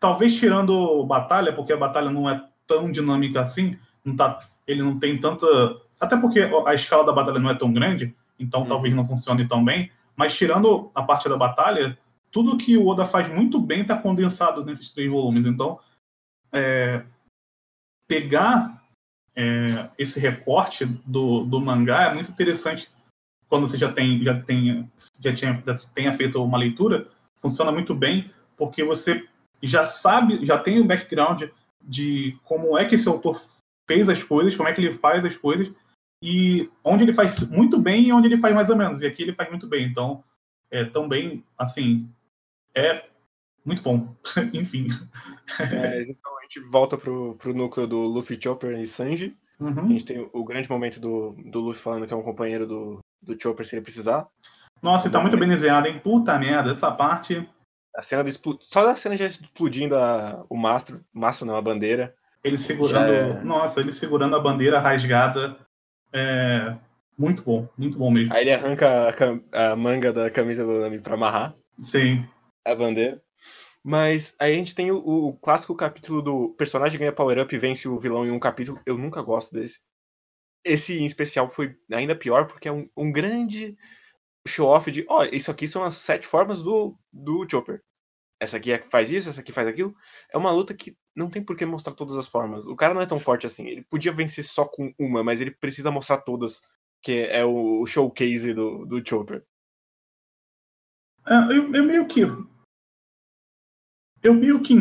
[0.00, 4.98] Talvez tirando Batalha, porque a Batalha não é tão dinâmica assim, não tá, ele não
[4.98, 5.46] tem tanta.
[6.00, 8.66] Até porque a escala da Batalha não é tão grande, então hum.
[8.66, 9.92] talvez não funcione tão bem.
[10.16, 11.98] Mas tirando a parte da Batalha,
[12.30, 15.44] tudo que o Oda faz muito bem está condensado nesses três volumes.
[15.44, 15.78] Então,
[16.52, 17.04] é,
[18.08, 18.82] pegar
[19.36, 22.90] é, esse recorte do, do mangá é muito interessante
[23.48, 27.08] quando você já tem já tem já tinha já tenha feito uma leitura
[27.40, 29.28] funciona muito bem porque você
[29.62, 31.44] já sabe já tem o background
[31.82, 33.40] de como é que esse autor
[33.88, 35.72] fez as coisas como é que ele faz as coisas
[36.22, 39.22] e onde ele faz muito bem e onde ele faz mais ou menos e aqui
[39.22, 40.22] ele faz muito bem então
[40.70, 42.08] é também assim
[42.74, 43.04] é
[43.64, 44.14] muito bom.
[44.52, 44.86] Enfim.
[45.58, 49.36] É, então a gente volta pro, pro núcleo do Luffy, Chopper e Sanji.
[49.58, 49.84] Uhum.
[49.84, 52.98] A gente tem o grande momento do, do Luffy falando que é um companheiro do,
[53.22, 54.26] do Chopper se ele precisar.
[54.82, 56.00] Nossa, ele tá muito bem desenhado, hein?
[56.02, 57.46] Puta merda, essa parte.
[57.94, 58.52] A cena de expl...
[58.60, 60.44] Só da cena já explodindo a...
[60.48, 62.14] o mastro, mastro não, a bandeira.
[62.42, 63.12] Ele segurando.
[63.12, 63.42] É...
[63.42, 65.56] Nossa, ele segurando a bandeira rasgada.
[66.12, 66.76] É...
[67.18, 68.32] Muito bom, muito bom mesmo.
[68.32, 69.42] Aí ele arranca a, cam...
[69.52, 71.54] a manga da camisa do Nami pra amarrar.
[71.82, 72.24] Sim
[72.64, 73.22] a bandeira.
[73.82, 77.88] Mas aí a gente tem o, o, clássico capítulo do personagem ganha power-up e vence
[77.88, 78.80] o vilão em um capítulo.
[78.84, 79.80] Eu nunca gosto desse.
[80.62, 83.76] Esse em especial foi ainda pior porque é um, um grande
[84.46, 87.82] show-off de: ó, oh, isso aqui são as sete formas do, do Chopper.
[88.40, 89.94] Essa aqui é, faz isso, essa aqui faz aquilo.
[90.32, 92.66] É uma luta que não tem por que mostrar todas as formas.
[92.66, 93.66] O cara não é tão forte assim.
[93.66, 96.62] Ele podia vencer só com uma, mas ele precisa mostrar todas.
[97.02, 99.44] Que é o showcase do, do Chopper.
[101.26, 102.22] É, eu, eu meio que
[104.22, 104.74] eu meio que.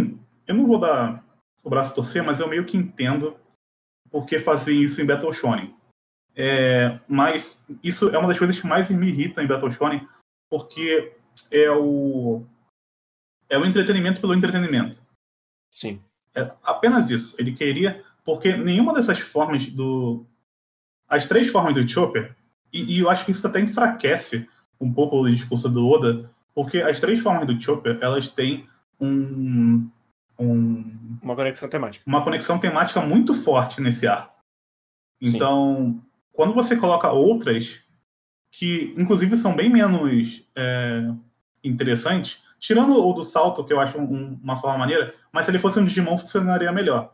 [0.48, 1.24] Eu não vou dar
[1.64, 3.40] o braço torcer, mas eu meio que entendo
[4.12, 5.76] porque fazer isso em Battle Shonen.
[6.36, 10.08] É, mas isso é uma das coisas que mais me irrita em Battle Shonen,
[10.50, 11.14] porque
[11.52, 12.44] é o
[13.50, 15.02] é o entretenimento pelo entretenimento.
[15.70, 16.02] Sim.
[16.36, 17.36] É apenas isso.
[17.40, 20.26] Ele queria porque nenhuma dessas formas do
[21.08, 22.36] as três formas do Chopper
[22.72, 24.48] e, e eu acho que isso até enfraquece
[24.80, 28.68] um pouco o discurso do Oda, porque as três formas do Chopper elas têm
[29.00, 29.90] um,
[30.38, 32.04] um, uma conexão temática.
[32.08, 34.34] Uma conexão temática muito forte nesse arco.
[35.22, 36.09] Então, Sim.
[36.40, 37.82] Quando você coloca outras
[38.50, 41.02] que, inclusive, são bem menos é,
[41.62, 45.60] interessantes, tirando o do salto, que eu acho um, uma forma maneira, mas se ele
[45.60, 47.14] fosse um Digimon, funcionaria melhor.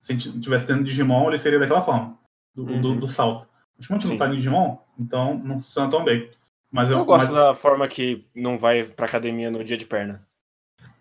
[0.00, 2.16] Se a gente tivesse tendo Digimon, ele seria daquela forma,
[2.54, 2.80] do, uhum.
[2.80, 3.48] do, do salto.
[3.76, 6.30] Mas como a gente não tá em Digimon, então não funciona tão bem.
[6.70, 7.34] Mas eu, eu gosto mas...
[7.34, 10.22] da forma que não vai pra academia no dia de perna.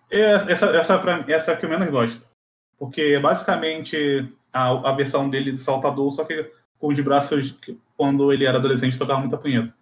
[0.09, 2.27] É, essa, essa, pra, essa é a que eu menos gosto.
[2.75, 7.57] Porque basicamente a, a versão dele de saltador, só que com os braços
[7.97, 9.73] quando ele era adolescente tocava muita punheta.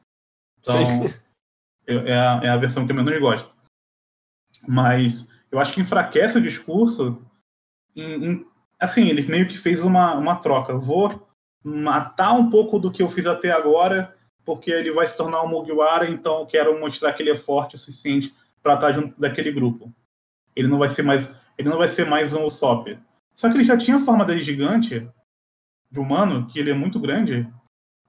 [0.59, 0.75] Então,
[1.85, 3.53] é a, é a versão que eu menos gosto.
[4.67, 7.21] Mas eu acho que enfraquece o discurso.
[7.95, 8.47] Em, em,
[8.79, 10.75] assim, ele meio que fez uma, uma troca.
[10.75, 11.27] vou
[11.63, 15.47] matar um pouco do que eu fiz até agora porque ele vai se tornar um
[15.47, 19.93] Mugiwara, então quero mostrar que ele é forte o suficiente para estar junto daquele grupo.
[20.55, 22.97] Ele não vai ser mais, ele não vai ser mais um Usopp.
[23.33, 25.07] Só que ele já tinha a forma dele gigante,
[25.89, 27.47] de humano, que ele é muito grande,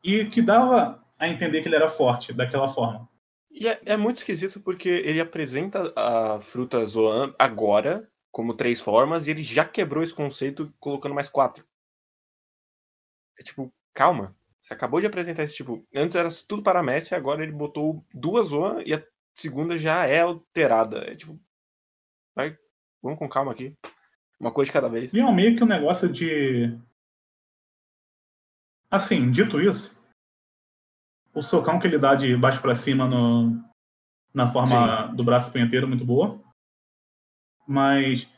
[0.02, 3.08] e que dava a entender que ele era forte daquela forma.
[3.50, 9.26] E é, é muito esquisito porque ele apresenta a fruta Zoan agora, como três formas,
[9.26, 11.64] e ele já quebrou esse conceito colocando mais quatro.
[13.38, 14.36] É tipo, calma.
[14.60, 15.86] Você acabou de apresentar esse tipo.
[15.94, 20.20] Antes era tudo para Messi, agora ele botou duas Zoan e a segunda já é
[20.20, 20.98] alterada.
[21.10, 21.38] É tipo.
[22.34, 22.58] Vai,
[23.02, 23.76] vamos com calma aqui.
[24.44, 25.14] Uma coisa de cada vez.
[25.14, 26.78] E é meio que um negócio de.
[28.90, 29.98] Assim, dito isso,
[31.32, 33.58] o socão que ele dá de baixo para cima no,
[34.34, 35.16] na forma Sim.
[35.16, 36.38] do braço punheteiro é muito boa.
[37.66, 38.28] Mas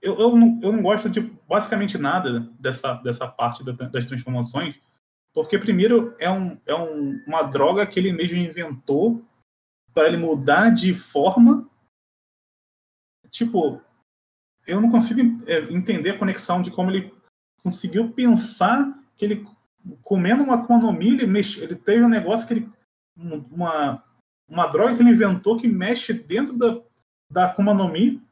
[0.00, 4.80] eu, eu, não, eu não gosto de basicamente nada dessa, dessa parte das transformações,
[5.34, 9.26] porque, primeiro, é, um, é um, uma droga que ele mesmo inventou
[9.92, 11.68] para ele mudar de forma.
[13.30, 13.82] Tipo,
[14.66, 17.14] eu não consigo é, entender a conexão de como ele
[17.62, 19.46] conseguiu pensar que ele,
[20.02, 22.70] comendo uma Akuma ele, mexe, ele teve um negócio que ele.
[23.16, 24.02] Uma,
[24.48, 26.80] uma droga que ele inventou que mexe dentro da,
[27.30, 28.22] da Akuma no Mi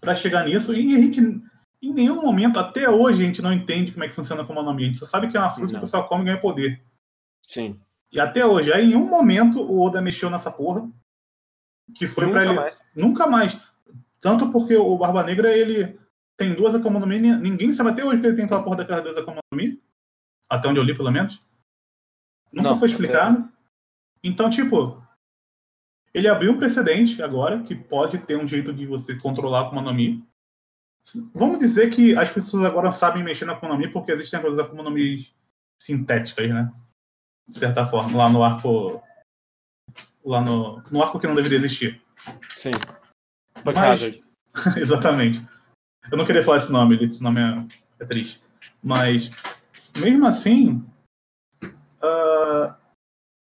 [0.00, 0.74] para chegar nisso.
[0.74, 4.14] E a gente, em nenhum momento, até hoje, a gente não entende como é que
[4.14, 4.82] funciona a Akuma no Mi.
[4.82, 5.80] A gente só sabe que é uma fruta não.
[5.80, 6.82] que o pessoal come e ganha poder.
[7.46, 7.78] Sim.
[8.12, 10.88] E até hoje, aí em um momento o Oda mexeu nessa porra.
[11.94, 12.54] Que foi para ele.
[12.54, 12.82] Mais.
[12.94, 13.58] Nunca mais.
[14.24, 16.00] Tanto porque o Barba Negra, ele
[16.34, 19.02] tem duas Akuma no Mi, ninguém sabe até hoje que ele tem aquela porra daquelas
[19.02, 19.78] duas Akuma no Mi.
[20.50, 21.42] Até onde eu li, pelo menos.
[22.50, 23.40] Nunca não, foi explicado.
[23.46, 23.48] É...
[24.26, 25.06] Então, tipo,
[26.14, 29.82] ele abriu um precedente agora que pode ter um jeito de você controlar a Akuma
[29.82, 30.26] no Mi.
[31.34, 34.58] Vamos dizer que as pessoas agora sabem mexer na Akuma no Mi porque existem as
[34.58, 35.28] Akuma no Mi
[35.78, 36.72] sintéticas, né?
[37.46, 39.02] De certa forma, lá no arco.
[40.24, 42.02] Lá no, no arco que não deveria existir.
[42.54, 42.70] Sim.
[43.64, 44.00] Mas,
[44.76, 45.46] exatamente.
[46.10, 48.42] Eu não queria falar esse nome, esse nome é, é triste.
[48.82, 49.30] Mas,
[49.96, 50.84] mesmo assim,
[51.64, 52.74] uh,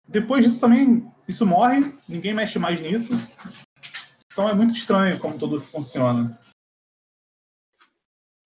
[0.06, 3.14] depois disso também, isso morre, ninguém mexe mais nisso.
[4.32, 6.38] Então é muito estranho como tudo isso funciona.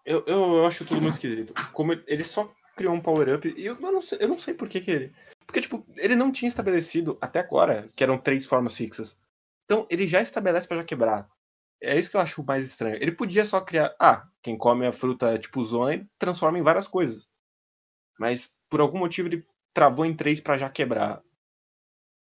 [0.04, 1.52] Eu, eu acho tudo muito esquisito.
[1.72, 4.80] Como ele só criou um power-up e eu não sei, eu não sei por que,
[4.80, 5.12] que ele.
[5.44, 9.20] Porque, tipo, ele não tinha estabelecido até agora que eram três formas fixas.
[9.64, 11.28] Então, ele já estabelece para já quebrar.
[11.80, 12.96] É isso que eu acho mais estranho.
[12.96, 13.94] Ele podia só criar.
[14.00, 17.28] Ah, quem come a fruta tipo zona e transforma em várias coisas.
[18.18, 21.22] Mas por algum motivo ele travou em três para já quebrar.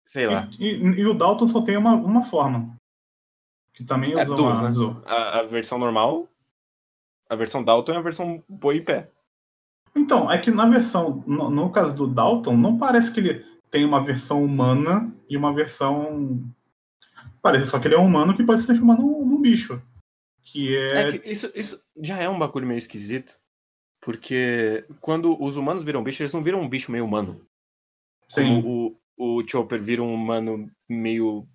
[0.04, 0.48] Sei lá.
[0.58, 2.76] E, e, e, o Dalton só tem uma, uma forma.
[3.74, 5.02] Que também é duas, uma, né?
[5.06, 6.28] a, a, versão normal.
[7.28, 9.10] A versão Dalton é a versão boi e pé.
[9.94, 11.22] Então, é que na versão.
[11.26, 15.52] No, no caso do Dalton, não parece que ele tem uma versão humana e uma
[15.52, 16.42] versão
[17.42, 19.80] Parece só que ele é um humano que pode se transformar num, num bicho.
[20.42, 21.08] Que é.
[21.08, 23.32] é que isso, isso já é um bagulho meio esquisito.
[24.00, 27.40] Porque quando os humanos viram bicho, eles não viram um bicho meio humano.
[28.28, 28.62] Sim.
[28.62, 31.46] Como o, o Chopper vira um humano meio.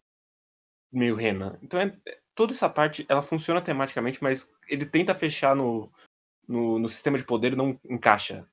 [0.91, 1.57] meio rena.
[1.63, 1.95] Então é,
[2.35, 5.89] toda essa parte ela funciona tematicamente, mas ele tenta fechar no,
[6.47, 8.47] no, no sistema de poder e não encaixa.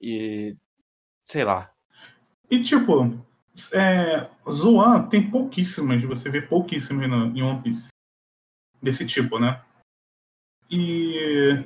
[0.00, 0.56] E.
[1.24, 1.70] sei lá.
[2.50, 3.18] E tipo,
[3.72, 7.88] é, Zoan tem pouquíssimas, você vê pouquíssimas em One Piece.
[8.82, 9.62] Desse tipo, né?
[10.70, 11.64] E.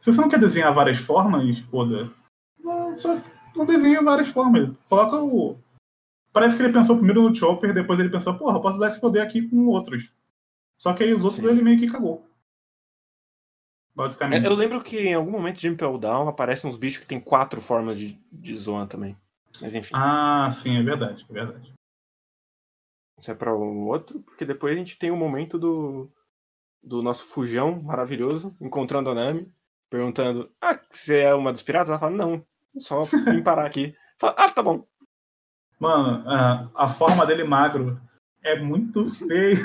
[0.00, 2.10] Se você não quer desenhar várias formas, Oda,
[2.58, 3.20] não, só
[3.54, 4.70] não desenha várias formas.
[4.88, 5.58] Coloca o.
[6.32, 9.20] Parece que ele pensou primeiro no Chopper, depois ele pensou, porra, posso usar esse poder
[9.20, 10.10] aqui com outros.
[10.74, 11.48] Só que aí os outros Sim.
[11.48, 12.26] ele meio que cagou.
[13.94, 14.44] Basicamente.
[14.44, 17.60] Eu lembro que em algum momento de Impel Down aparecem uns bichos que tem quatro
[17.60, 19.16] formas de, de Zoan também.
[19.60, 19.94] Mas enfim.
[19.94, 21.72] Ah, sim, é verdade, é verdade.
[23.18, 26.10] Isso é para um outro, porque depois a gente tem o momento do,
[26.82, 29.48] do nosso fujão maravilhoso, encontrando a Nami,
[29.88, 31.90] perguntando: Ah, você é uma dos piratas?
[31.90, 32.44] Ela fala: Não,
[32.78, 33.94] só vim parar aqui.
[34.18, 34.86] Fala, ah, tá bom.
[35.78, 38.00] Mano, a, a forma dele magro
[38.42, 39.58] é muito feio.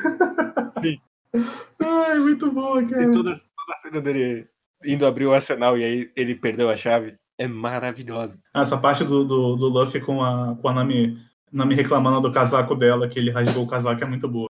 [0.82, 1.02] Sim.
[1.82, 3.04] Ai, muito boa, cara.
[3.04, 4.48] E toda, toda a cena dele
[4.84, 8.44] indo abrir o arsenal e aí ele perdeu a chave é maravilhosa.
[8.54, 11.18] Essa parte do, do, do Luffy com a, com a Nami,
[11.50, 14.50] Nami reclamando do casaco dela, que ele rasgou o casaco, é muito boa.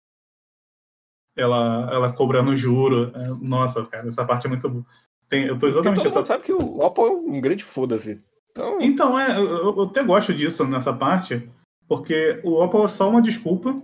[1.37, 3.13] Ela, ela cobrando juro.
[3.15, 4.87] É, nossa, cara, essa parte é muito boa.
[5.29, 5.99] Tem, eu tô exatamente.
[5.99, 6.25] Todo essa...
[6.25, 8.25] sabe que o Oppo é um grande foda-se.
[8.51, 11.49] Então, então é, eu, eu, até gosto disso nessa parte,
[11.87, 13.81] porque o Oppo é só uma desculpa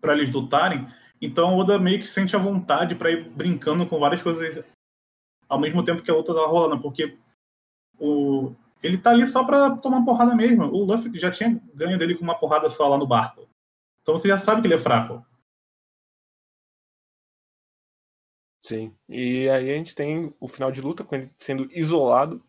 [0.00, 0.86] para eles lutarem.
[1.20, 4.64] Então o Oda meio que sente a vontade para ir brincando com várias coisas
[5.48, 7.18] ao mesmo tempo que a luta tá rolando, porque
[7.98, 10.64] o, ele tá ali só pra tomar porrada mesmo.
[10.64, 13.48] O Luffy já tinha ganho dele com uma porrada só lá no barco.
[14.02, 15.24] Então você já sabe que ele é fraco.
[18.62, 18.94] Sim.
[19.08, 22.42] E aí a gente tem o final de luta com ele sendo isolado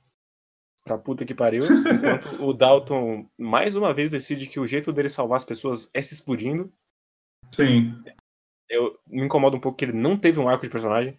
[0.84, 5.10] pra puta que pariu, enquanto o Dalton mais uma vez decide que o jeito dele
[5.10, 6.72] salvar as pessoas é se explodindo.
[7.52, 8.02] Sim.
[8.70, 11.18] Eu me incomoda um pouco que ele não teve um arco de personagem.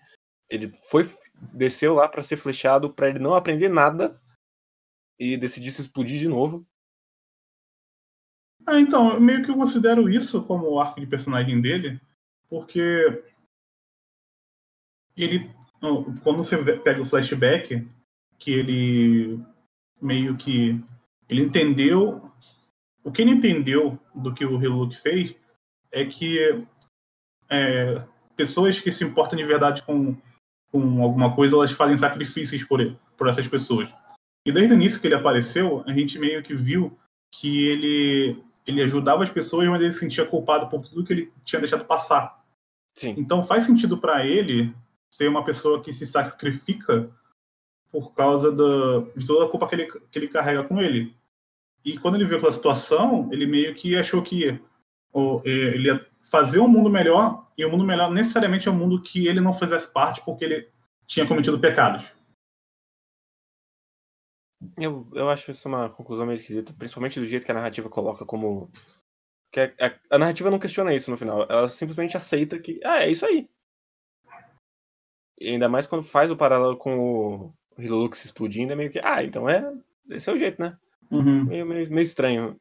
[0.48, 1.04] Ele foi
[1.52, 4.12] desceu lá pra ser flechado pra ele não aprender nada
[5.18, 6.66] e decidir se explodir de novo.
[8.66, 12.00] Ah, então, meio que eu considero isso como o arco de personagem dele,
[12.48, 13.22] porque
[15.16, 15.54] ele
[16.22, 17.86] quando você pega o flashback
[18.38, 19.40] que ele
[20.00, 20.82] meio que
[21.28, 22.30] ele entendeu
[23.04, 25.36] o que ele entendeu do que o Hiluk fez
[25.92, 26.66] é que
[27.48, 28.02] é,
[28.36, 30.16] pessoas que se importam de verdade com,
[30.70, 32.80] com alguma coisa elas fazem sacrifícios por,
[33.16, 33.88] por essas pessoas
[34.46, 36.96] e desde o início que ele apareceu a gente meio que viu
[37.30, 41.32] que ele ele ajudava as pessoas mas ele se sentia culpado por tudo que ele
[41.44, 42.44] tinha deixado passar
[42.94, 43.14] Sim.
[43.16, 44.74] então faz sentido para ele
[45.10, 47.10] ser uma pessoa que se sacrifica
[47.90, 51.16] por causa do, de toda a culpa que ele, que ele carrega com ele.
[51.84, 54.60] E quando ele viu aquela situação, ele meio que achou que
[55.12, 58.76] ou, ele ia fazer um mundo melhor, e o um mundo melhor necessariamente é um
[58.76, 60.68] mundo que ele não fizesse parte porque ele
[61.06, 62.04] tinha cometido pecados.
[64.76, 68.24] Eu, eu acho isso uma conclusão meio esquisita, principalmente do jeito que a narrativa coloca
[68.24, 68.70] como.
[69.52, 73.02] Que a, a, a narrativa não questiona isso no final, ela simplesmente aceita que, ah,
[73.02, 73.48] é isso aí.
[75.38, 79.22] E ainda mais quando faz o paralelo com o Hilux explodindo, é meio que, ah,
[79.22, 79.72] então é.
[80.08, 80.76] Esse é o jeito, né?
[81.10, 81.44] Uhum.
[81.44, 82.56] Meio, meio, meio estranho.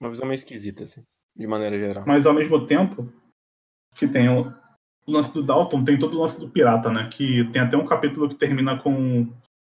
[0.00, 1.04] Uma visão meio esquisita, assim,
[1.40, 2.04] de maneira geral.
[2.06, 3.10] Mas ao mesmo tempo,
[3.94, 4.52] que tem o
[5.08, 7.08] lance do Dalton, tem todo o lance do pirata, né?
[7.10, 9.26] Que tem até um capítulo que termina com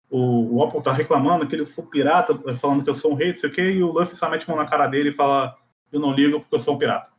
[0.09, 3.33] o, o Apple tá reclamando que ele foi pirata, falando que eu sou um rei,
[3.33, 5.13] não sei o quê, e o Luffy só mete a mão na cara dele e
[5.13, 5.59] fala,
[5.91, 7.11] eu não ligo porque eu sou um pirata.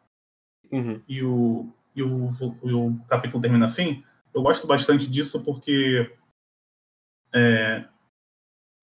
[0.71, 1.01] Uhum.
[1.09, 4.01] E, o, e o, o, o capítulo termina assim.
[4.33, 6.09] Eu gosto bastante disso porque
[7.33, 7.83] é,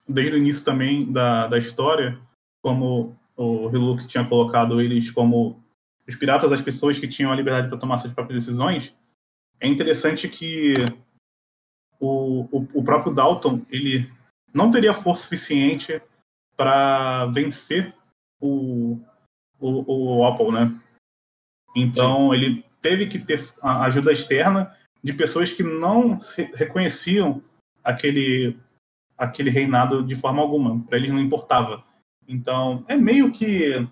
[0.06, 2.20] desde o início também da, da história,
[2.62, 5.62] como o Hiluk tinha colocado eles como
[6.06, 8.94] os piratas, as pessoas que tinham a liberdade para tomar suas próprias decisões,
[9.60, 10.74] é interessante que
[11.98, 14.10] o, o, o próprio Dalton ele
[14.52, 16.00] não teria força suficiente
[16.56, 17.94] para vencer
[18.40, 19.00] o,
[19.58, 20.80] o, o Apple, né?
[21.74, 22.34] Então Sim.
[22.34, 26.18] ele teve que ter ajuda externa de pessoas que não
[26.54, 27.42] reconheciam
[27.82, 28.58] aquele
[29.16, 31.84] aquele reinado de forma alguma, para eles não importava.
[32.26, 33.86] Então, é meio que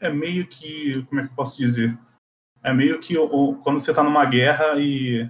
[0.00, 1.96] é meio que, como é que eu posso dizer?
[2.62, 3.14] É meio que
[3.62, 5.28] quando você está numa guerra e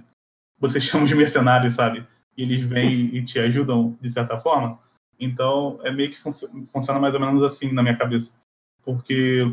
[0.59, 2.05] você chama os mercenários, sabe?
[2.37, 4.79] E eles vêm e te ajudam de certa forma.
[5.19, 6.31] Então, é meio que fun
[6.71, 8.37] funciona mais ou menos assim na minha cabeça.
[8.83, 9.45] Porque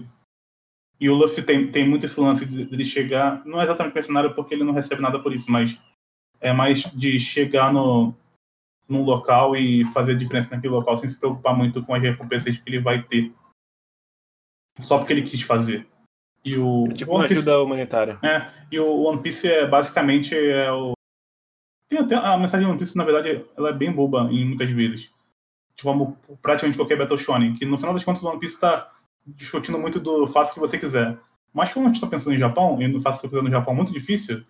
[1.02, 4.34] e o Luffy tem, tem muito esse lance de, de chegar, não é exatamente mercenário
[4.34, 5.76] porque ele não recebe nada por isso, mas
[6.40, 8.14] é mais de chegar no,
[8.92, 12.62] num local e fazer diferença naquele local sem se preocupar muito com as recompensas que
[12.68, 13.32] ele vai ter.
[14.78, 15.86] Só porque ele quis fazer.
[16.44, 18.18] E o, é tipo uma ajuda humanitária.
[18.22, 20.92] É, e o One Piece é basicamente é o.
[21.88, 24.68] Tem até a mensagem do One Piece, na verdade, ela é bem boba em muitas
[24.70, 25.10] vezes.
[25.80, 27.54] Como praticamente qualquer Battle Shonen.
[27.54, 28.90] Que no final das contas o One Piece está
[29.26, 31.18] discutindo muito do faça o que você quiser.
[31.52, 33.42] Mas como a gente está pensando em Japão, e no faça o que você quiser
[33.44, 34.42] no Japão é muito difícil,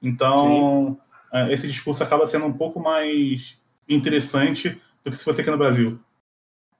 [0.00, 0.98] então
[1.32, 3.57] é, esse discurso acaba sendo um pouco mais
[3.88, 5.98] interessante do que se fosse aqui no Brasil.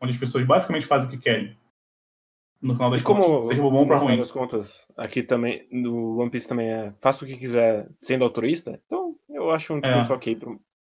[0.00, 1.56] Onde as pessoas basicamente fazem o que querem.
[2.60, 3.46] No final das e como, contas.
[3.46, 4.16] Seja bom para ruim.
[4.16, 8.80] das contas, aqui também, no One Piece também é faça o que quiser sendo autorista,
[8.84, 10.16] então eu acho um discurso é.
[10.16, 10.38] ok,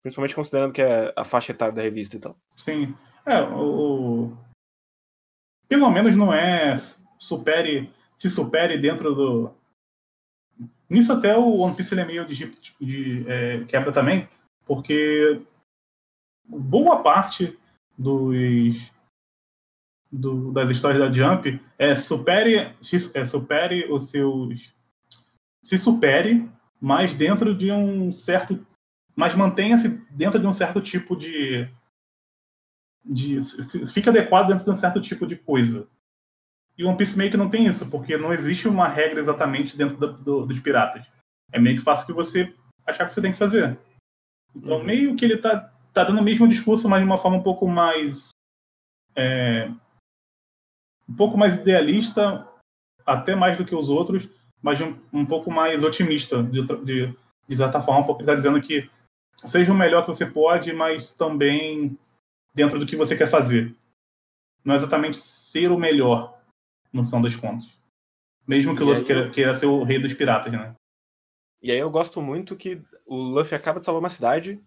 [0.04, 2.34] principalmente considerando que é a faixa etária da revista e então.
[2.34, 2.42] tal.
[2.58, 2.94] Sim.
[3.26, 4.32] É, o,
[5.68, 6.76] pelo menos não é
[7.18, 9.52] supere, se supere dentro do.
[10.88, 14.30] Nisso até o One Piece é meio de, de é, quebra também,
[14.66, 15.42] porque
[16.46, 17.58] boa parte
[17.98, 18.92] dos
[20.12, 22.76] do, das histórias da Jump é supere,
[23.14, 24.76] é supere os seus
[25.64, 28.66] se supere, mas dentro de um certo
[29.16, 31.70] mas mantenha-se dentro de um certo tipo de
[33.06, 33.40] de,
[33.92, 35.88] fica adequado dentro de um certo tipo de coisa.
[36.78, 39.78] E o One Piece meio que não tem isso, porque não existe uma regra exatamente
[39.78, 41.06] dentro do, do, dos piratas.
[41.52, 42.54] É meio que fácil que você
[42.86, 43.78] achar que você tem que fazer.
[44.56, 44.84] Então, uhum.
[44.84, 47.68] meio que ele tá, tá dando o mesmo discurso, mas de uma forma um pouco
[47.68, 48.30] mais.
[49.16, 49.70] É,
[51.08, 52.48] um pouco mais idealista,
[53.06, 54.28] até mais do que os outros,
[54.62, 57.16] mas um, um pouco mais otimista, de, de,
[57.48, 58.90] de certa forma, porque ele está dizendo que
[59.36, 61.98] seja o melhor que você pode, mas também
[62.54, 63.76] dentro do que você quer fazer.
[64.64, 66.40] Não é exatamente ser o melhor,
[66.92, 67.68] no final das contas.
[68.48, 70.74] Mesmo que o Luffy queira, queira, ser o rei dos piratas, né?
[71.62, 74.62] E aí eu gosto muito que o Luffy acaba de salvar uma cidade,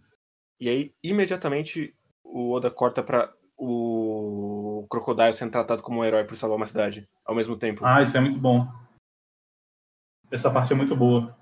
[0.60, 1.92] e aí imediatamente
[2.24, 7.06] o Oda corta pra o Crocodile sendo tratado como um herói por salvar uma cidade
[7.24, 7.84] ao mesmo tempo.
[7.84, 8.68] Ah, isso é muito bom.
[10.30, 11.34] Essa parte é muito boa.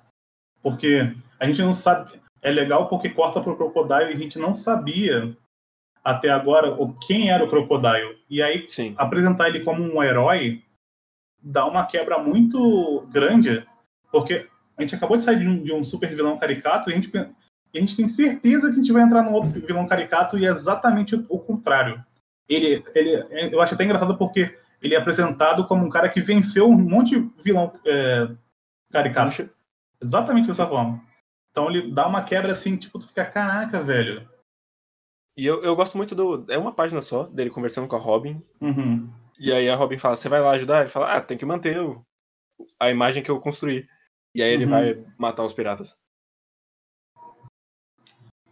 [0.63, 2.21] Porque a gente não sabe.
[2.41, 5.37] É legal porque corta pro Crocodile e a gente não sabia
[6.05, 8.23] até agora o quem era o Crocodile.
[8.29, 8.95] E aí Sim.
[8.97, 10.63] apresentar ele como um herói
[11.43, 13.67] dá uma quebra muito grande,
[14.11, 16.97] porque a gente acabou de sair de um, de um super vilão caricato e a,
[16.97, 17.11] gente,
[17.75, 20.47] e a gente tem certeza que a gente vai entrar num outro vilão caricato e
[20.47, 22.03] é exatamente o, contrário.
[22.49, 26.69] Ele, ele, eu acho até engraçado porque ele é apresentado como um cara que venceu
[26.69, 28.29] um monte de vilão é,
[28.93, 29.51] caricato.
[30.01, 31.03] Exatamente dessa forma.
[31.51, 34.29] Então ele dá uma quebra assim, tipo, tu fica, caraca, velho.
[35.37, 36.45] E eu, eu gosto muito do.
[36.49, 38.41] É uma página só dele conversando com a Robin.
[38.61, 39.11] Uhum.
[39.39, 40.83] E aí a Robin fala: Você vai lá ajudar?
[40.83, 42.01] Ele fala: Ah, tem que manter o,
[42.79, 43.85] a imagem que eu construí.
[44.35, 44.71] E aí ele Uhum.
[44.71, 45.97] vai matar os piratas.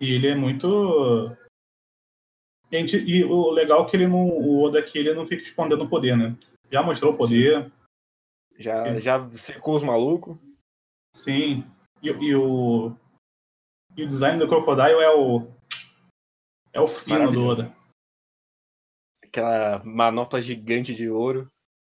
[0.02, 0.66] E ele é muito.
[2.72, 4.26] Gente, e o legal é que ele não.
[4.28, 6.36] O Oda aqui ele não fica escondendo o poder, né?
[6.70, 7.70] Já mostrou o poder,
[8.58, 9.00] Já, Sim.
[9.00, 10.36] já secou os malucos.
[11.14, 11.64] sim.
[12.02, 12.96] E, e o.
[13.96, 15.46] E o design do Crocodile é o.
[16.72, 17.44] É o fino do.
[17.46, 17.72] Oda.
[19.24, 21.46] Aquela manopla gigante de ouro.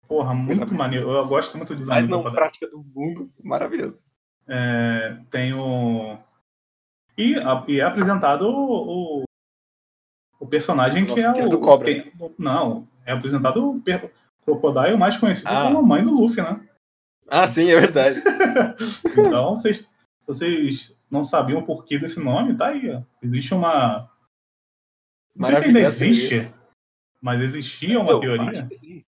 [0.08, 1.10] Porra, muito Coisa- maneiro.
[1.12, 2.36] Eu gosto muito do design Mais do não Crocodile.
[2.36, 3.30] prática do mundo.
[3.44, 4.04] Maravilhoso.
[4.48, 6.18] É, tem o.
[7.18, 9.24] E, a- e é apresentado o, o,
[10.40, 11.50] o personagem que Nossa, é que é o.
[11.50, 11.86] do Cobra.
[11.86, 13.82] tem- não, é apresentado o
[14.44, 15.64] Crocodile mais conhecido Ah.
[15.66, 16.68] como a mãe do Luffy, né?
[17.30, 18.22] Ah, sim, é verdade.
[19.06, 19.88] Então, vocês,
[20.26, 22.90] vocês não sabiam o porquê desse nome, tá aí.
[22.94, 23.02] ó.
[23.22, 24.10] Existe uma.
[25.36, 26.54] Não sei se ainda existe,
[27.22, 29.04] mas existia uma Eu teoria acho que sim.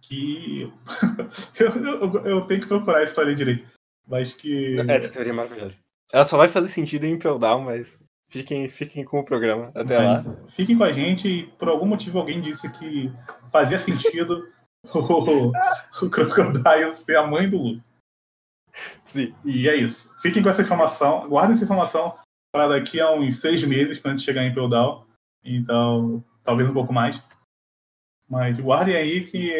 [0.00, 0.72] que.
[1.58, 3.68] eu, eu, eu tenho que procurar isso pra ler direito.
[4.06, 4.76] Mas que.
[4.88, 5.82] Essa teoria é maravilhosa.
[6.12, 9.98] Ela só vai fazer sentido em Impel Down, mas fiquem, fiquem com o programa até
[9.98, 10.24] lá.
[10.48, 13.12] Fiquem com a gente e por algum motivo alguém disse que
[13.50, 14.48] fazia sentido
[14.94, 15.52] o,
[16.02, 17.82] o Crocodile ser a mãe do Luffy.
[19.04, 19.34] Sim.
[19.44, 20.14] E é isso.
[20.20, 22.16] Fiquem com essa informação, guardem essa informação
[22.52, 25.06] para daqui a uns seis meses, quando a gente chegar em Impel Down.
[25.44, 27.22] Então, talvez um pouco mais.
[28.28, 29.54] Mas guardem aí que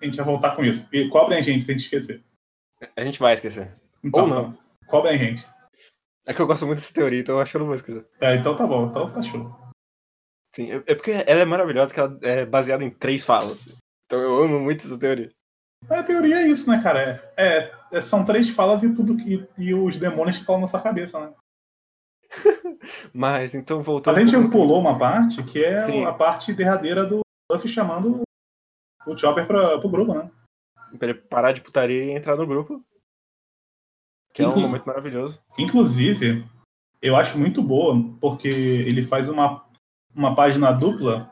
[0.00, 0.88] a gente vai voltar com isso.
[0.92, 2.22] E cobrem a gente se a gente esquecer.
[2.96, 3.72] A gente vai esquecer.
[4.02, 4.58] Então, Ou não.
[4.86, 5.46] Cobrem a gente.
[6.28, 8.06] É que eu gosto muito dessa teoria, então eu acho que eu não vou esquecer.
[8.20, 9.50] É, então tá bom, então tá show.
[10.54, 13.66] Sim, é é porque ela é maravilhosa, que ela é baseada em três falas.
[14.06, 15.28] Então eu amo muito essa teoria.
[15.88, 17.32] A teoria é isso, né, cara?
[17.36, 19.48] É, é- é- são três falas e tudo que.
[19.56, 21.32] E os demônios que falam na nossa cabeça, né?
[23.14, 24.20] Mas então A voltando.
[24.20, 26.04] gente pro- pulou uma parte que é Sim.
[26.04, 27.20] a parte derradeira do
[27.50, 28.22] Luffy chamando
[29.06, 30.30] o Chopper pra, pro grupo, né?
[30.98, 32.84] Pra ele parar de putaria e entrar no grupo.
[34.38, 35.40] Que é um Inclu- momento maravilhoso.
[35.58, 36.46] Inclusive,
[37.02, 39.64] eu acho muito boa, porque ele faz uma,
[40.14, 41.28] uma página dupla,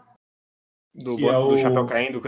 [0.92, 2.20] Do, é do o- chapéu caindo,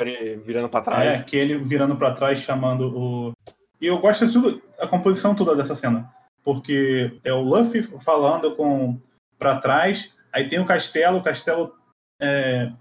[0.45, 1.25] virando pra é, trás.
[1.25, 3.33] que ele virando pra trás chamando o.
[3.81, 6.13] E eu gosto de tudo, a composição toda dessa cena.
[6.45, 8.99] Porque é o Luffy falando com
[9.37, 11.75] pra trás, aí tem o castelo, o castelo.
[12.21, 12.73] é,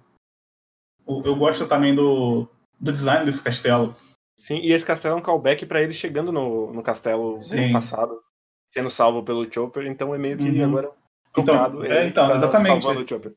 [1.07, 2.47] eu gosto também do,
[2.79, 3.95] do design desse castelo.
[4.39, 7.67] Sim, e esse castelo é um callback pra ele chegando no, no castelo Sim.
[7.67, 8.21] no passado,
[8.69, 10.63] sendo salvo pelo Chopper, então é meio que Uhum.
[10.65, 10.91] agora
[11.35, 12.87] Então, é, então, tá exatamente.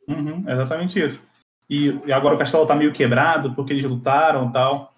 [0.09, 1.23] Uhum, exatamente isso.
[1.69, 4.95] E, e agora o castelo tá meio quebrado porque eles lutaram e tal.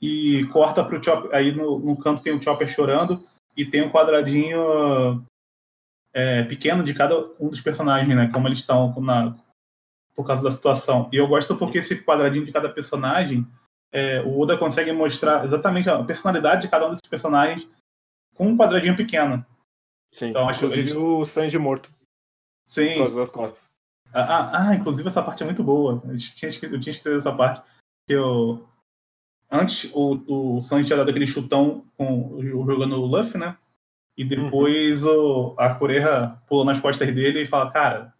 [0.00, 1.34] E corta pro Chopper.
[1.34, 3.18] Aí no, no canto tem o Chopper chorando
[3.56, 5.24] e tem um quadradinho
[6.12, 8.30] é, pequeno de cada um dos personagens, né?
[8.32, 9.36] Como eles estão na,
[10.14, 11.08] por causa da situação.
[11.12, 13.46] E eu gosto porque esse quadradinho de cada personagem,
[13.92, 17.68] é, o Oda consegue mostrar exatamente a personalidade de cada um desses personagens
[18.34, 19.44] com um quadradinho pequeno.
[20.12, 22.06] Sim, Então, acho- inclusive o Sanji morto, por
[22.66, 22.98] Sim.
[22.98, 23.74] causa das costas.
[24.12, 26.00] Ah, ah, ah, inclusive essa parte é muito boa.
[26.04, 27.62] Eu tinha esquecido, eu tinha esquecido essa parte.
[28.06, 28.68] Que eu...
[29.50, 33.56] Antes o, o Sanji tinha dado aquele chutão com, jogando o Luffy, né?
[34.16, 38.14] E depois o, a Coreia pulou nas costas dele e fala, cara,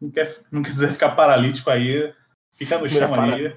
[0.00, 2.12] não, quer, não quiser ficar paralítico aí,
[2.52, 3.56] fica no chão Para.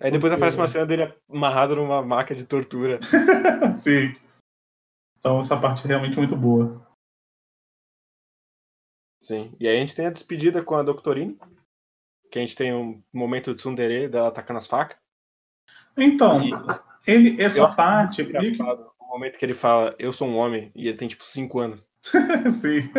[0.00, 0.10] Aí.
[0.10, 2.98] Depois aparece uma cena dele amarrado numa maca de tortura.
[3.78, 4.14] Sim.
[5.18, 6.86] Então essa parte é realmente muito boa.
[9.20, 9.54] Sim.
[9.58, 11.38] E aí a gente tem a despedida com a Doctorine.
[12.30, 14.98] Que a gente tem um momento de tsundere dela atacando as facas.
[15.96, 16.52] Então, E
[17.06, 18.22] ele, essa parte.
[19.08, 21.88] Momento que ele fala, eu sou um homem, e ele tem tipo 5 anos.
[22.60, 22.90] Sim.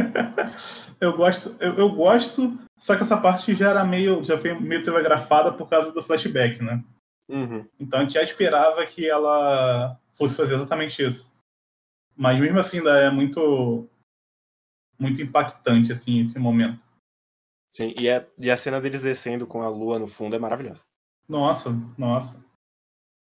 [0.99, 4.83] Eu gosto, eu, eu gosto, só que essa parte já era meio, já foi meio
[4.83, 6.83] telegrafada por causa do flashback, né?
[7.29, 7.65] Uhum.
[7.79, 11.37] Então a gente já esperava que ela fosse fazer exatamente isso.
[12.17, 13.87] Mas mesmo assim ainda é muito
[14.99, 16.81] muito impactante assim esse momento.
[17.71, 20.83] Sim, e, é, e a cena deles descendo com a lua no fundo é maravilhosa.
[21.27, 22.43] Nossa, nossa.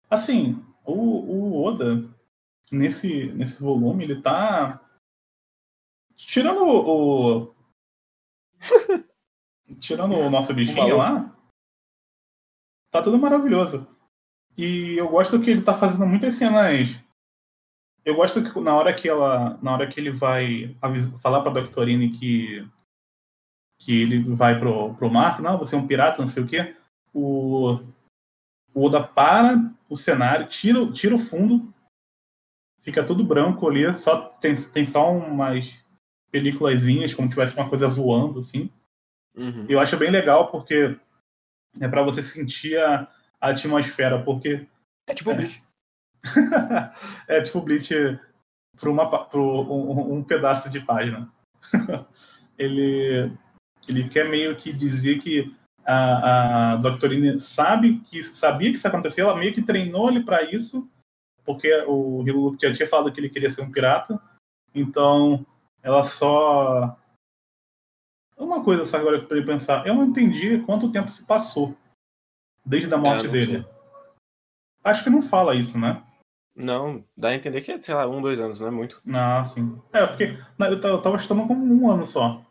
[0.09, 2.09] Assim, o, o Oda,
[2.71, 4.81] nesse, nesse volume, ele tá.
[6.17, 7.55] Tirando o.
[9.79, 11.35] tirando o nosso bichinho lá,
[12.91, 13.87] tá tudo maravilhoso.
[14.57, 16.99] E eu gosto que ele tá fazendo muitas cenas.
[18.05, 19.59] Eu gosto que na hora que ela.
[19.63, 20.77] Na hora que ele vai
[21.23, 22.67] falar pra Doctorine que.
[23.81, 26.75] Que ele vai pro, pro mar, não, você é um pirata, não sei o quê.
[27.15, 27.79] O,
[28.75, 31.73] o Oda para o cenário, tira, tira o fundo,
[32.89, 35.79] fica tudo branco ali, só tem, tem só umas
[36.31, 38.71] películazinhas, como se tivesse uma coisa voando, assim.
[39.37, 39.67] Uhum.
[39.69, 40.97] Eu acho bem legal porque
[41.79, 43.07] é para você sentir a,
[43.39, 44.67] a, atmosfera, porque.
[45.07, 45.63] É tipo é, Bleach.
[47.29, 48.19] é tipo Bleach
[48.75, 51.31] para um, um, pedaço de página.
[52.57, 53.31] ele,
[53.87, 59.25] ele quer meio que dizer que a, a Doctorine sabe que sabia que isso acontecia,
[59.25, 60.91] ela meio que treinou ele para isso,
[61.49, 64.21] porque o Hilo já tinha falado que ele queria ser um pirata,
[64.75, 65.47] então
[65.83, 66.95] ela só
[68.37, 71.75] uma coisa só agora para ele pensar, eu não entendi quanto tempo se passou
[72.63, 73.63] desde a morte é, dele.
[73.63, 73.67] Sei.
[74.85, 76.05] Acho que não fala isso, né?
[76.55, 79.01] Não, dá a entender que é, sei lá, um, dois anos, não é muito.
[79.11, 79.81] Ah, sim.
[79.91, 80.39] É, eu fiquei.
[80.59, 82.45] Eu tava estudando como um ano só.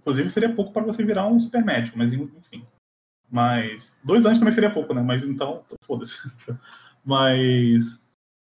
[0.00, 2.66] Inclusive seria pouco para você virar um super médico, mas enfim.
[3.30, 3.94] Mas.
[4.02, 5.02] Dois anos também seria pouco, né?
[5.02, 6.32] Mas então, foda-se.
[7.08, 7.98] Mas.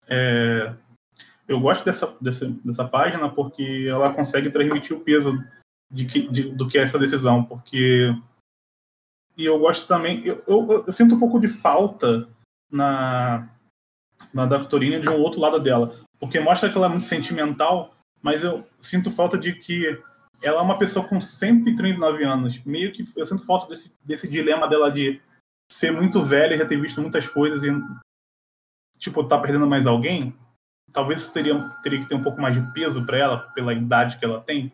[0.08, 0.72] É,
[1.48, 5.36] eu gosto dessa, dessa, dessa página porque ela consegue transmitir o peso
[5.90, 7.44] de que, de, do que é essa decisão.
[7.44, 8.14] Porque.
[9.36, 10.24] E eu gosto também.
[10.24, 12.28] Eu, eu, eu sinto um pouco de falta
[12.70, 13.48] na,
[14.32, 15.96] na Doctorina de um outro lado dela.
[16.20, 20.00] Porque mostra que ela é muito sentimental, mas eu sinto falta de que
[20.40, 22.62] ela é uma pessoa com 139 anos.
[22.64, 25.20] Meio que eu sinto falta desse, desse dilema dela de
[25.72, 27.70] ser muito velha e já ter visto muitas coisas e,
[29.03, 30.34] tipo, tá perdendo mais alguém.
[30.92, 34.24] Talvez teria, teria que ter um pouco mais de peso para ela, pela idade que
[34.24, 34.72] ela tem.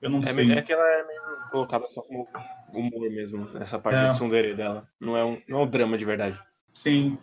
[0.00, 0.52] Eu não é, sei.
[0.52, 2.28] É que ela é meio colocada só como
[2.72, 4.08] humor mesmo, nessa parte é.
[4.08, 4.86] do tsundere dela.
[5.00, 6.38] Não é, um, não é um drama de verdade.
[6.72, 7.18] Sim.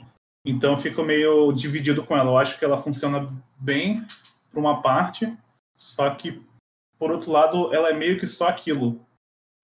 [0.45, 2.31] Então eu fico meio dividido com ela.
[2.31, 4.05] Eu acho que ela funciona bem
[4.51, 5.31] por uma parte,
[5.77, 6.43] só que
[7.03, 9.05] por outro lado, ela é meio que só aquilo.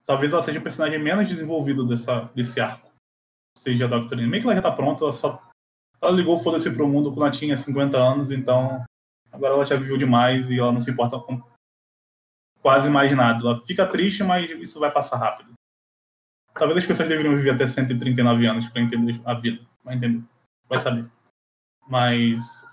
[0.04, 2.92] Talvez ela seja o personagem menos desenvolvido dessa, desse arco.
[3.56, 4.28] Seja a Doctorine.
[4.28, 5.49] Meio que ela já tá pronta, ela só.
[6.00, 8.84] Ela ligou foda-se pro mundo quando ela tinha 50 anos, então.
[9.30, 11.40] Agora ela já viveu demais e ela não se importa com
[12.60, 13.44] quase mais nada.
[13.44, 15.52] Ela fica triste, mas isso vai passar rápido.
[16.54, 19.64] Talvez as pessoas deveriam viver até 139 anos para entender a vida.
[19.84, 20.24] Vai entender.
[20.68, 21.08] Vai saber.
[21.88, 22.64] Mas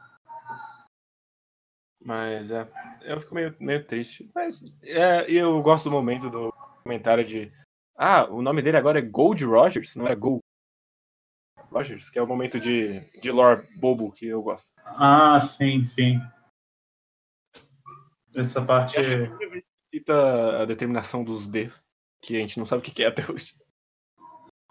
[2.07, 2.65] mas é,
[3.01, 4.31] eu fico meio, meio triste.
[4.33, 7.51] Mas é, eu gosto do momento do comentário de.
[7.97, 10.41] Ah, o nome dele agora é Gold Rogers, não é Gold
[11.71, 14.73] Rogers, que é o momento de, de lore bobo que eu gosto.
[14.85, 16.19] Ah, sim, sim.
[18.35, 18.97] Essa parte.
[18.97, 19.31] É...
[19.93, 21.83] Cita a determinação dos Ds,
[22.21, 23.53] que a gente não sabe o que é até hoje.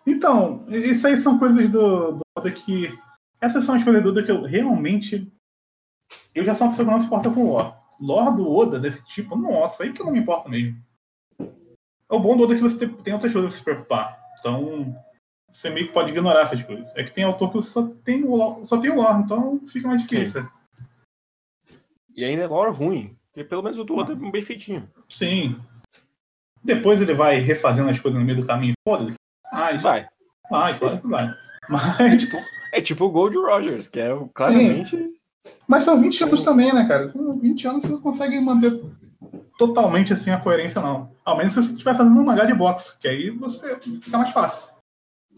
[0.06, 2.96] Então, isso aí são coisas do, do Oda que.
[3.40, 5.30] Essas são as coisas do Oda que eu realmente
[6.34, 7.72] eu já sou uma pessoa que não se importa com lore.
[7.98, 10.78] Lore do Oda desse tipo, nossa, aí que eu não me importo mesmo.
[11.40, 14.18] É o bom do Oda é que você tem outras coisas pra se preocupar.
[14.38, 14.94] Então,
[15.56, 16.94] você meio que pode ignorar essas coisas.
[16.96, 19.88] É que tem autor que só tem o lore, só tem o lore, então fica
[19.88, 20.42] mais difícil.
[21.62, 21.76] Sim.
[22.14, 23.16] E ainda é lore ruim.
[23.32, 24.86] Porque pelo menos o do Oda é bem feitinho.
[25.08, 25.58] Sim.
[26.62, 28.74] Depois ele vai refazendo as coisas no meio do caminho.
[28.86, 29.16] Foda-se.
[29.52, 29.78] Vai.
[30.50, 31.34] Vai, vai que vai.
[31.68, 32.00] Mas...
[32.00, 32.36] É tipo,
[32.72, 34.84] é tipo o Gold Rogers, que é claramente.
[34.84, 35.16] Sim.
[35.66, 37.08] Mas são 20 anos também, né, cara?
[37.08, 38.80] 20 anos você não consegue manter
[39.58, 41.10] totalmente assim a coerência, não.
[41.24, 44.32] Ao menos se você estiver fazendo um mangá de boxe, que aí você fica mais
[44.32, 44.75] fácil.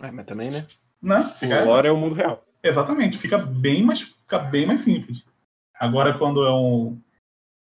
[0.00, 0.66] É, mas também, né?
[1.02, 1.32] né?
[1.36, 1.62] Fica...
[1.62, 2.44] O lore é o mundo real.
[2.62, 5.24] Exatamente, fica bem mais, fica bem mais simples.
[5.78, 7.00] Agora, quando é um.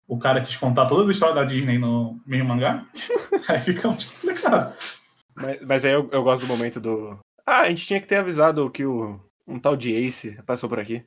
[0.07, 2.85] O cara quis contar todas as histórias da Disney no meio mangá,
[3.49, 4.75] aí fica muito complicado.
[5.35, 7.17] Mas, mas aí eu, eu gosto do momento do.
[7.45, 10.79] Ah, a gente tinha que ter avisado que o, um tal de Ace passou por
[10.79, 11.03] aqui.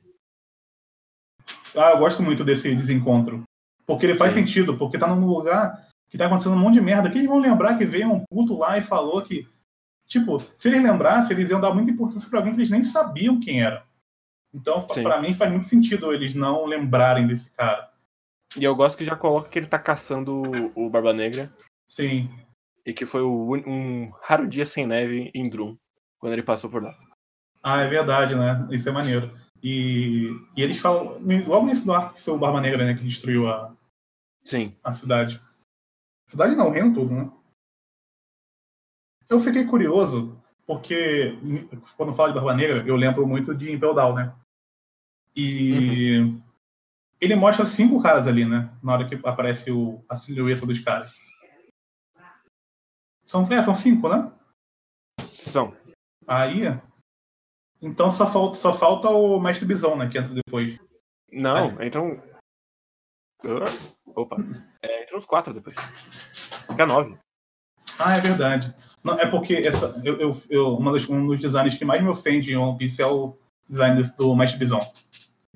[1.75, 3.43] Ah, eu gosto muito desse desencontro.
[3.85, 4.41] Porque ele faz Sim.
[4.41, 7.09] sentido, porque tá num lugar que tá acontecendo um monte de merda.
[7.09, 9.47] Que eles vão lembrar que veio um puto lá e falou que.
[10.07, 13.39] Tipo, se eles lembrassem, eles iam dar muita importância para alguém que eles nem sabiam
[13.39, 13.85] quem era.
[14.53, 17.91] Então, para mim, faz muito sentido eles não lembrarem desse cara.
[18.55, 21.51] E eu gosto que já coloca que ele tá caçando o Barba Negra.
[21.85, 22.29] Sim.
[22.85, 25.77] E que foi um raro dia sem neve em Drum,
[26.17, 26.93] quando ele passou por lá.
[27.61, 28.65] Ah, é verdade, né?
[28.71, 29.37] Isso é maneiro.
[29.61, 33.03] E, e eles falam, logo nesse do arco que foi o Barba Negra, né, que
[33.03, 33.75] destruiu a,
[34.41, 34.73] Sim.
[34.83, 35.41] a cidade.
[36.25, 37.29] Cidade não, o reino todo, né?
[39.29, 41.37] Eu fiquei curioso, porque
[41.95, 44.35] quando falo de Barba Negra, eu lembro muito de Impel Down, né?
[45.35, 46.41] E uhum.
[47.19, 48.73] ele mostra cinco caras ali, né?
[48.81, 51.13] Na hora que aparece o, a silhueta dos caras.
[53.25, 54.31] São, é, são cinco, né?
[55.33, 55.75] São.
[56.25, 56.63] Aí.
[57.81, 60.09] Então só falta, só falta o Mestre Bisão, né?
[60.09, 60.79] Que entra depois.
[61.31, 61.87] Não, Aí.
[61.87, 62.21] então.
[64.15, 64.37] Opa.
[64.81, 65.75] É, entra uns quatro depois.
[66.69, 67.17] Fica nove.
[67.99, 68.73] Ah, é verdade.
[69.03, 72.09] Não, é porque essa, eu, eu, eu, uma das, um dos designs que mais me
[72.09, 73.35] ofende em One Piece é o
[73.67, 74.79] design desse, do Mestre Bisão.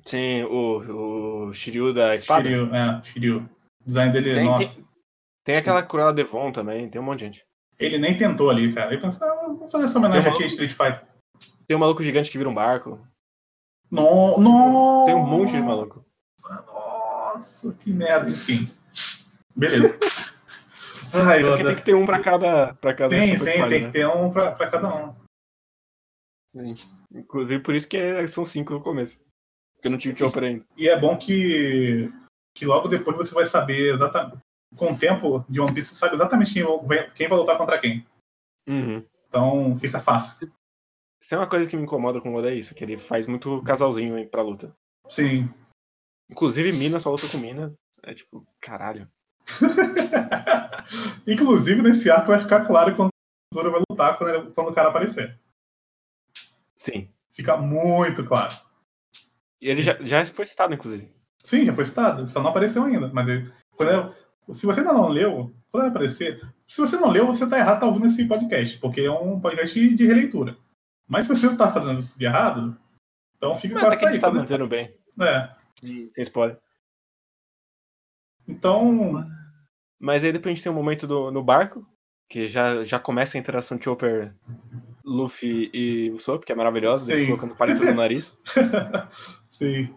[0.04, 2.48] Sim, o, o Shiryu da espada.
[2.48, 3.38] Shiryu, é, Shiryu.
[3.80, 4.74] O design dele, tem, nossa.
[4.74, 4.84] Tem,
[5.44, 7.46] tem aquela Cruella Devon também, tem um monte de gente.
[7.78, 8.92] Ele nem tentou ali, cara.
[8.92, 11.02] Ele pensou, ah, vou fazer essa homenagem aqui a Street Fighter.
[11.66, 12.98] Tem um maluco gigante que vira um barco.
[13.90, 15.04] No, no...
[15.04, 16.04] Tem um monte de maluco.
[16.48, 18.30] Nossa, que merda.
[18.30, 18.70] Enfim.
[19.54, 19.98] Beleza.
[21.12, 22.74] Ai, Porque tem que ter um pra cada.
[22.74, 23.80] Pra cada sim, sim, tem né?
[23.86, 25.14] que ter um pra, pra cada um.
[26.48, 26.74] Sim.
[27.14, 29.24] Inclusive por isso que é, são cinco no começo.
[29.74, 30.64] Porque não tinha o Chopper ainda.
[30.76, 32.10] E é bom que,
[32.54, 34.38] que logo depois você vai saber exatamente.
[34.76, 37.78] Com o tempo de One Piece, você sabe exatamente quem vai, quem vai lutar contra
[37.78, 38.06] quem.
[38.66, 39.04] Uhum.
[39.28, 40.50] Então fica fácil.
[41.20, 43.26] Se tem uma coisa que me incomoda com o Oda é isso, que ele faz
[43.26, 44.74] muito casalzinho pra luta.
[45.08, 45.52] Sim.
[46.30, 47.74] Inclusive, Mina só luta com Mina.
[48.02, 49.08] É tipo, caralho.
[51.26, 54.74] Inclusive, nesse arco vai ficar claro quando o Zoro vai lutar quando, ele, quando o
[54.74, 55.38] cara aparecer.
[56.74, 57.08] Sim.
[57.32, 58.54] Fica muito claro.
[59.60, 61.08] E ele já, já foi citado, inclusive.
[61.44, 62.28] Sim, já foi citado.
[62.28, 63.08] Só não apareceu ainda.
[63.08, 64.12] Mas ele, eu,
[64.52, 66.40] se você ainda não leu, quando aparecer.
[66.68, 69.96] Se você não leu, você tá errado, tá ouvindo esse podcast, porque é um podcast
[69.96, 70.56] de, releitura.
[71.08, 72.76] Mas se você não tá fazendo isso de errado,
[73.36, 74.20] então fica Mas com essa aí.
[74.20, 74.92] tá mantendo bem.
[75.20, 75.50] É.
[76.08, 76.58] Sem spoiler.
[78.46, 79.24] Então.
[80.02, 81.86] Mas aí depois a gente tem um momento do, no barco,
[82.28, 84.32] que já, já começa a interação Chopper,
[85.04, 88.36] Luffy e o Soap, que é maravilhosa, eles colocando palito no nariz.
[89.46, 89.94] Sim.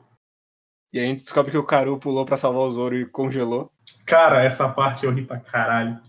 [0.94, 3.72] E aí a gente descobre que o Karu pulou para salvar o Zoro e congelou.
[4.06, 6.00] Cara, essa parte eu ri pra caralho.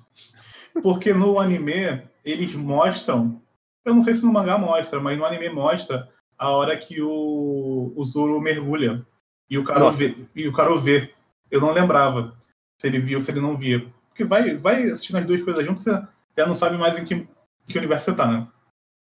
[0.82, 3.40] Porque no anime, eles mostram.
[3.82, 7.94] Eu não sei se no mangá mostra, mas no anime mostra a hora que o,
[7.96, 9.06] o Zoro mergulha.
[9.48, 10.14] E o Karu vê.
[10.34, 11.14] E o Karu vê.
[11.50, 12.36] Eu não lembrava
[12.78, 13.86] se ele via ou se ele não via.
[14.08, 16.02] Porque vai, vai assistindo as duas coisas juntas, você
[16.36, 17.28] já não sabe mais em que,
[17.66, 18.48] que universo você tá, né?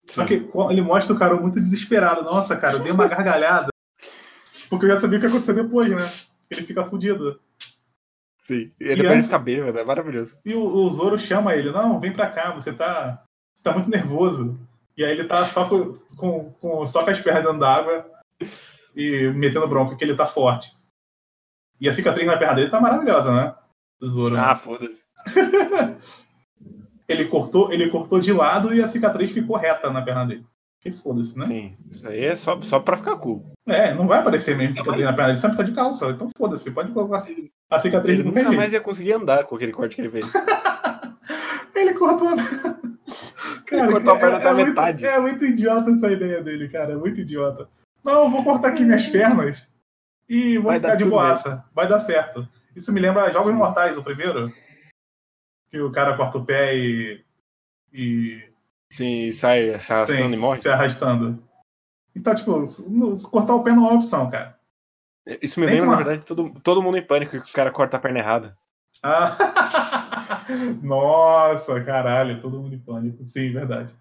[0.04, 0.14] Sim.
[0.14, 0.34] Só que
[0.70, 2.22] ele mostra o cara muito desesperado.
[2.22, 3.68] Nossa, cara, eu dei uma gargalhada.
[4.68, 6.10] Porque eu já sabia o que ia acontecer depois, né?
[6.50, 7.40] Ele fica fudido.
[8.38, 9.04] Sim, e antes...
[9.04, 10.38] ele fica bêbado, é maravilhoso.
[10.44, 13.88] E o, o, Zoro chama ele, não, vem pra cá, você tá, você tá muito
[13.88, 14.60] nervoso.
[14.96, 18.06] E aí ele tá só com, com, com só com as pernas dentro d'água
[18.94, 20.76] e metendo bronca, que ele tá forte.
[21.80, 23.54] E a cicatriz na perna dele tá maravilhosa, né?
[24.04, 24.36] Do Zoro.
[24.36, 25.04] Ah, foda-se.
[27.08, 30.44] ele cortou, ele cortou de lado e a cicatriz ficou reta na perna dele.
[30.78, 31.46] Que foda-se, né?
[31.46, 33.42] Sim, isso aí é só, só pra ficar cool.
[33.66, 36.70] É, não vai aparecer mesmo cicatriz na perna dele, sempre tá de calça, então foda-se,
[36.70, 37.26] pode colocar
[37.70, 40.30] a cicatriz Ele nunca mais ia conseguir andar com aquele corte que ele fez.
[41.74, 42.36] ele cortou.
[43.64, 45.04] Cara, ele cortou a perna é, até a é metade.
[45.04, 47.70] Muito, é muito idiota essa ideia dele, cara, é muito idiota.
[48.04, 49.66] Não, eu vou cortar aqui minhas pernas
[50.28, 51.64] e vou vai ficar de boaça.
[51.74, 52.46] Vai dar certo.
[52.74, 53.54] Isso me lembra Jogos Sim.
[53.54, 54.52] Mortais, o primeiro.
[55.70, 57.24] Que o cara corta o pé e.
[57.92, 58.42] e...
[58.90, 60.56] Sim, sai se arrastando Sim, e morre.
[60.60, 61.42] Se arrastando.
[62.14, 62.64] Então, tipo,
[63.30, 64.58] cortar o pé não é uma opção, cara.
[65.42, 67.96] Isso me Nem lembra, na verdade, todo, todo mundo em pânico que o cara corta
[67.96, 68.56] a perna errada.
[69.02, 69.36] Ah.
[70.82, 73.26] Nossa, caralho, todo mundo em pânico.
[73.26, 73.94] Sim, verdade.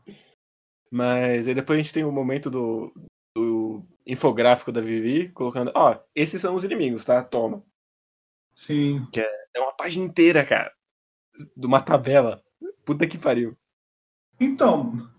[0.92, 2.94] Mas aí depois a gente tem o momento do,
[3.36, 7.24] do infográfico da Vivi, colocando, ó, oh, esses são os inimigos, tá?
[7.24, 7.64] Toma.
[8.54, 9.08] Sim.
[9.12, 10.72] Que é, é uma página inteira, cara.
[11.56, 12.44] De uma tabela.
[12.86, 13.58] Puta que pariu.
[14.40, 15.10] Então,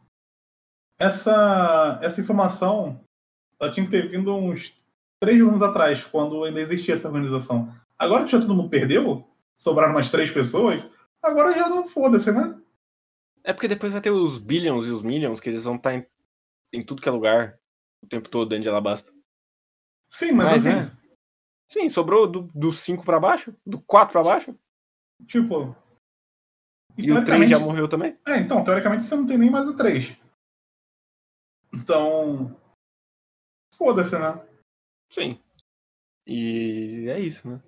[0.98, 3.04] essa, essa informação
[3.60, 4.74] ela tinha que ter vindo uns
[5.20, 7.74] três anos atrás, quando ainda existia essa organização.
[7.98, 9.26] Agora que já todo mundo perdeu,
[9.56, 10.82] sobraram umas três pessoas,
[11.22, 12.60] agora já não foda-se, né?
[13.42, 16.06] É porque depois vai ter os billions e os millions, que eles vão estar em,
[16.72, 17.58] em tudo que é lugar
[18.02, 19.12] o tempo todo dentro de Alabasta.
[20.08, 20.76] Sim, mas, mas assim.
[20.76, 20.96] Né?
[21.66, 23.56] Sim, sobrou do 5 para baixo?
[23.66, 24.58] Do 4 para baixo?
[25.26, 25.76] Tipo.
[26.96, 28.18] E, e o 3 já morreu também?
[28.26, 30.16] É, então, teoricamente você não tem nem mais o 3.
[31.72, 32.54] Então.
[33.76, 34.46] Foda-se, né?
[35.10, 35.40] Sim.
[36.26, 37.60] E é isso, né?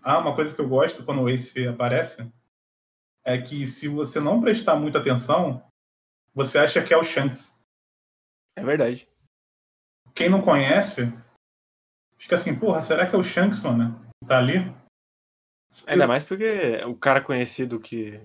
[0.00, 2.32] Ah, uma coisa que eu gosto quando o Ace aparece
[3.24, 5.64] é que se você não prestar muita atenção,
[6.34, 7.60] você acha que é o Shanks.
[8.56, 9.12] É verdade
[10.14, 11.12] quem não conhece,
[12.22, 13.94] fica assim, porra, será que é o Shankson, né?
[14.26, 14.72] Tá ali?
[15.86, 16.46] Ainda mais porque
[16.86, 18.20] o cara conhecido que,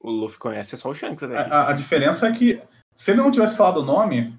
[0.00, 1.34] o Luffy conhece é só o Shanks aqui.
[1.34, 2.62] A, a diferença é que,
[2.94, 4.38] se ele não tivesse falado o nome,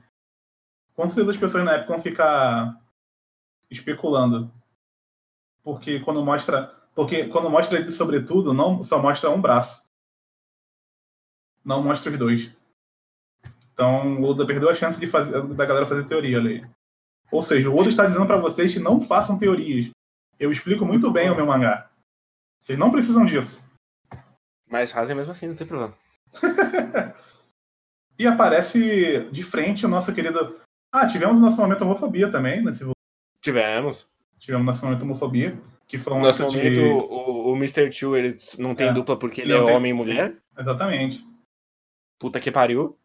[0.96, 2.82] com certeza as pessoas na época vão ficar
[3.70, 4.52] especulando.
[5.64, 6.74] Porque quando mostra.
[6.96, 9.88] Porque quando mostra ele sobretudo, não só mostra um braço.
[11.64, 12.56] Não mostra os dois.
[13.74, 16.68] Então o Oda perdeu a chance de fazer, da galera fazer teoria ali.
[17.32, 19.90] Ou seja, o Oda está dizendo para vocês que não façam teorias.
[20.40, 21.90] Eu explico muito bem o meu mangá.
[22.60, 23.70] Vocês não precisam disso.
[24.70, 25.94] Mas fazem mesmo assim, não tem problema.
[28.20, 30.60] e aparece de frente o nosso querido.
[30.92, 32.84] Ah, tivemos nosso momento homofobia também nesse
[33.42, 34.10] Tivemos.
[34.40, 35.58] Tivemos nosso momento homofobia.
[35.88, 36.82] Que foi um nosso momento, de...
[36.82, 37.90] o, o Mr.
[37.92, 39.76] Chu ele não tem é, dupla porque ele é tem...
[39.76, 40.36] homem e mulher.
[40.58, 41.26] Exatamente.
[42.20, 42.98] Puta que pariu.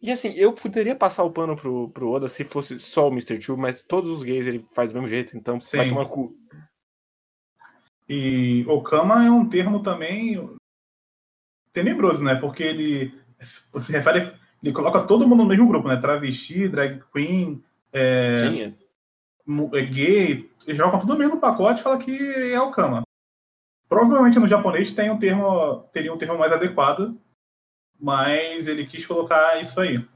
[0.00, 3.40] E assim, eu poderia passar o pano pro, pro Oda se fosse só o Mr.
[3.42, 5.76] Chu, mas todos os gays ele faz do mesmo jeito, então Sim.
[5.76, 6.28] vai tomar cu.
[8.08, 10.56] E Okama é um termo também
[11.72, 12.36] tenebroso, né?
[12.36, 14.32] Porque ele se refere,
[14.62, 15.96] ele coloca todo mundo no mesmo grupo, né?
[15.96, 19.78] Travesti, drag queen, é, Sim, é.
[19.78, 22.16] é gay, jogam tudo no mesmo pacote e fala que
[22.52, 23.02] é Okama.
[23.88, 27.18] Provavelmente no japonês tem um termo, teria um termo mais adequado,
[27.98, 30.06] mas ele quis colocar isso aí.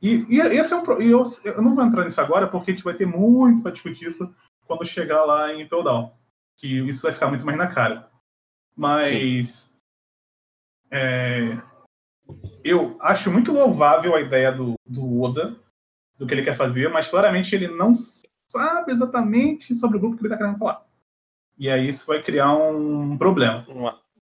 [0.00, 2.74] E, e esse é um e eu, eu não vou entrar nisso agora porque a
[2.74, 4.32] gente vai ter muito para discutir isso
[4.66, 6.16] quando chegar lá em Feudal,
[6.56, 8.08] que isso vai ficar muito mais na cara.
[8.76, 9.76] Mas
[10.90, 11.60] é,
[12.62, 15.56] eu acho muito louvável a ideia do, do Oda,
[16.16, 20.22] do que ele quer fazer, mas claramente ele não sabe exatamente sobre o grupo que
[20.22, 20.86] ele está querendo falar.
[21.58, 23.66] E aí isso vai criar um problema.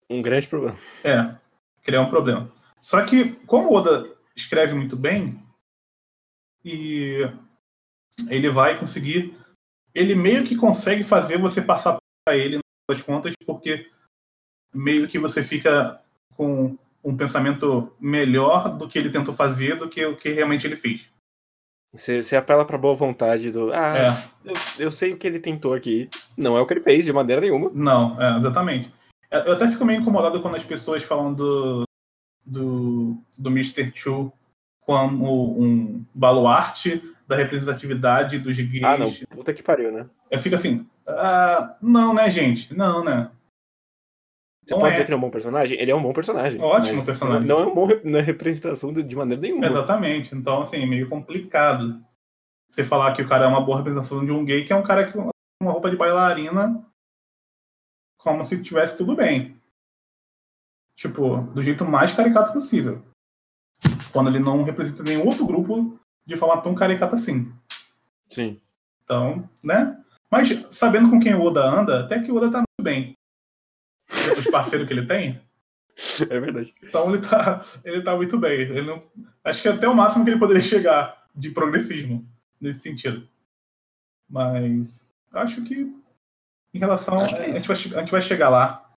[0.09, 0.75] Um grande problema.
[1.03, 1.35] É,
[1.83, 2.51] criar um problema.
[2.83, 5.41] Só que, como o Oda escreve muito bem,
[6.65, 7.21] e
[8.27, 9.33] ele vai conseguir.
[9.95, 12.59] Ele meio que consegue fazer você passar para ele
[12.89, 13.89] nas contas, porque
[14.75, 16.01] meio que você fica
[16.35, 20.75] com um pensamento melhor do que ele tentou fazer do que o que realmente ele
[20.75, 21.07] fez.
[21.93, 23.71] Você, você apela para boa vontade do.
[23.71, 24.49] Ah, é.
[24.49, 26.09] eu, eu, sei o que ele tentou aqui.
[26.37, 27.71] Não é o que ele fez de maneira nenhuma.
[27.73, 28.93] Não, é, exatamente.
[29.31, 31.85] Eu até fico meio incomodado quando as pessoas falam do,
[32.45, 33.91] do, do Mr.
[33.93, 34.31] Chu
[34.81, 38.83] como um baluarte da representatividade dos gays.
[38.83, 39.11] Ah, não.
[39.29, 40.05] Puta que pariu, né?
[40.29, 42.73] Eu fico assim, ah, não, né, gente?
[42.73, 43.31] Não, né?
[44.65, 44.93] Você não pode é.
[44.93, 45.79] dizer que ele é um bom personagem?
[45.79, 46.61] Ele é um bom personagem.
[46.61, 47.47] Ótimo personagem.
[47.47, 49.65] Não é um bom na representação de, maneira nenhuma.
[49.65, 50.33] Exatamente.
[50.33, 52.01] Então, assim, é meio complicado
[52.69, 54.83] você falar que o cara é uma boa representação de um gay, que é um
[54.83, 55.29] cara com
[55.61, 56.83] uma roupa de bailarina,
[58.17, 59.55] como se tivesse tudo bem.
[60.95, 63.03] Tipo, do jeito mais caricato possível.
[64.11, 67.51] Quando ele não representa nenhum outro grupo de forma tão caricata assim.
[68.27, 68.59] Sim.
[69.03, 69.99] Então, né?
[70.29, 73.15] Mas sabendo com quem o Oda anda, até que o Oda tá muito bem.
[74.09, 75.41] Os parceiros que ele tem.
[76.29, 76.73] É verdade.
[76.83, 78.61] Então ele tá, ele tá muito bem.
[78.61, 79.03] Ele não,
[79.43, 82.27] acho que é até o máximo que ele poderia chegar de progressismo
[82.59, 83.27] nesse sentido.
[84.29, 85.93] Mas acho que
[86.73, 87.21] em relação.
[87.21, 88.91] Acho que é a, gente vai, a gente vai chegar lá.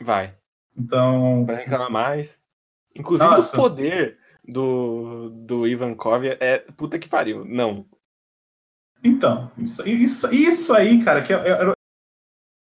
[0.00, 0.34] Vai.
[0.76, 1.44] Então.
[1.44, 2.42] Vai reclamar mais.
[2.96, 3.56] Inclusive Nossa.
[3.56, 7.44] o poder do, do Ivankov é puta que pariu.
[7.44, 7.86] Não.
[9.02, 11.74] Então, isso, isso, isso aí, cara, que eu, eu, eu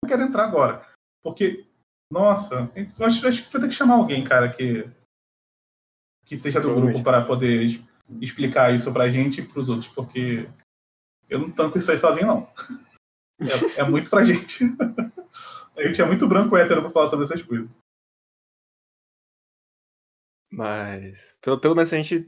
[0.08, 0.86] quero entrar agora.
[1.24, 1.66] Porque,
[2.12, 4.89] nossa, eu acho, acho que vai ter que chamar alguém, cara, que,
[6.26, 7.82] que seja do grupo para poder
[8.20, 10.49] explicar isso pra gente e pros outros, porque
[11.30, 12.49] eu não tanco isso aí sozinho, não.
[13.38, 14.64] É, é muito pra gente.
[15.76, 17.68] A gente é muito branco hétero pra falar sobre essas coisas.
[20.56, 22.26] Mas, pelo, pelo menos a gente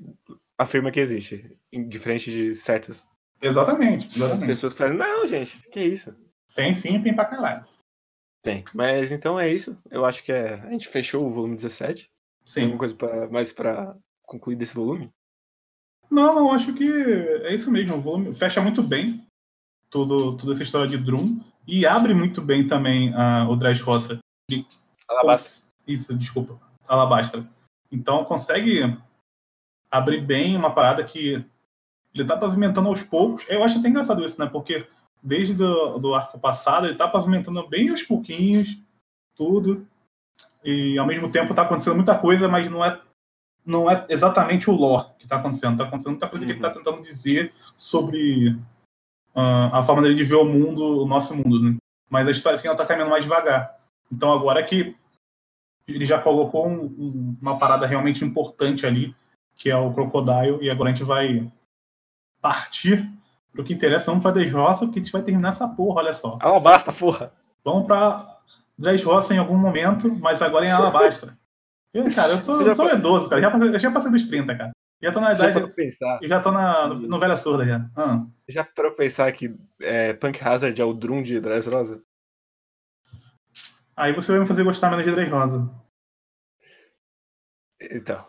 [0.57, 1.49] afirma que existe,
[1.87, 3.07] diferente de certas.
[3.41, 4.43] Exatamente, exatamente.
[4.43, 6.13] As pessoas falam, não, gente, que isso?
[6.53, 7.65] Tem sim, tem pra caralho.
[8.41, 8.65] Tem.
[8.73, 9.77] Mas então é isso.
[9.89, 10.55] Eu acho que é...
[10.55, 12.09] a gente fechou o volume 17.
[12.43, 12.53] Sim.
[12.53, 13.29] Tem alguma coisa pra...
[13.29, 15.09] mais pra concluir desse volume?
[16.11, 16.89] Não, não, acho que
[17.43, 17.95] é isso mesmo.
[17.95, 19.25] O volume fecha muito bem
[19.89, 24.19] tudo, toda essa história de Drum e abre muito bem também uh, o Dressrosa.
[25.07, 25.69] Alabastra.
[25.87, 26.59] Isso, desculpa.
[26.87, 27.47] Alabastra.
[27.91, 28.97] Então consegue
[29.89, 31.45] abrir bem uma parada que
[32.13, 33.45] ele tá pavimentando aos poucos.
[33.47, 34.47] Eu acho até engraçado isso, né?
[34.47, 34.87] Porque
[35.21, 38.77] desde do, do arco passado ele tá pavimentando bem aos pouquinhos,
[39.35, 39.85] tudo.
[40.63, 42.99] E ao mesmo tempo tá acontecendo muita coisa, mas não é
[43.65, 45.73] não é exatamente o lore que está acontecendo.
[45.73, 46.51] Está acontecendo muita coisa uhum.
[46.51, 48.49] que ele está tentando dizer sobre
[49.35, 51.61] uh, a forma dele de ver o mundo, o nosso mundo.
[51.61, 51.77] Né?
[52.09, 53.77] Mas a história assim, está caminhando mais devagar.
[54.09, 54.95] Então agora que
[55.87, 59.15] ele já colocou um, um, uma parada realmente importante ali,
[59.55, 61.51] que é o Crocodile, e agora a gente vai
[62.41, 63.09] partir
[63.51, 64.07] pro que interessa.
[64.07, 66.37] Vamos pra Dressrosa, porque a gente vai terminar essa porra, olha só.
[66.41, 67.31] Alabasta, porra!
[67.63, 68.39] Vamos pra
[68.77, 71.37] Dressrosa em algum momento, mas agora em Alabastra.
[71.93, 73.41] Eu, cara, eu sou, eu sou idoso, cara.
[73.41, 74.71] Já, eu já passei dos 30, cara.
[75.01, 75.73] Já tô na idade.
[76.21, 77.85] Eu já tô na no, no velha surda já.
[77.95, 78.25] Ah.
[78.47, 81.99] já para pensar que é, Punk Hazard é o Drum de Dressrosa?
[83.97, 85.87] Aí você vai me fazer gostar menos de Dress Rosa.
[87.81, 88.23] Então,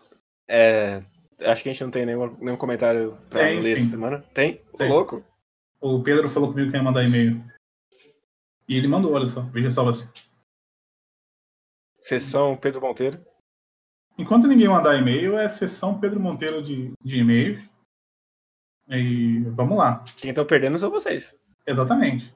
[0.47, 0.97] é,
[1.45, 3.81] acho que a gente não tem nenhum, nenhum comentário pra Tem, ler sim.
[3.83, 4.21] essa semana.
[4.33, 4.57] Tem?
[4.77, 4.89] Tem.
[4.89, 5.23] louco?
[5.79, 7.43] O Pedro falou comigo que ia mandar e-mail.
[8.67, 9.41] E ele mandou, olha só.
[9.41, 10.09] Veja só você.
[12.01, 13.23] Sessão Pedro Monteiro.
[14.17, 17.63] Enquanto ninguém mandar e-mail, é sessão Pedro Monteiro de, de e-mails.
[18.89, 20.03] E vamos lá.
[20.17, 21.55] Quem estão perdendo são vocês.
[21.65, 22.35] Exatamente.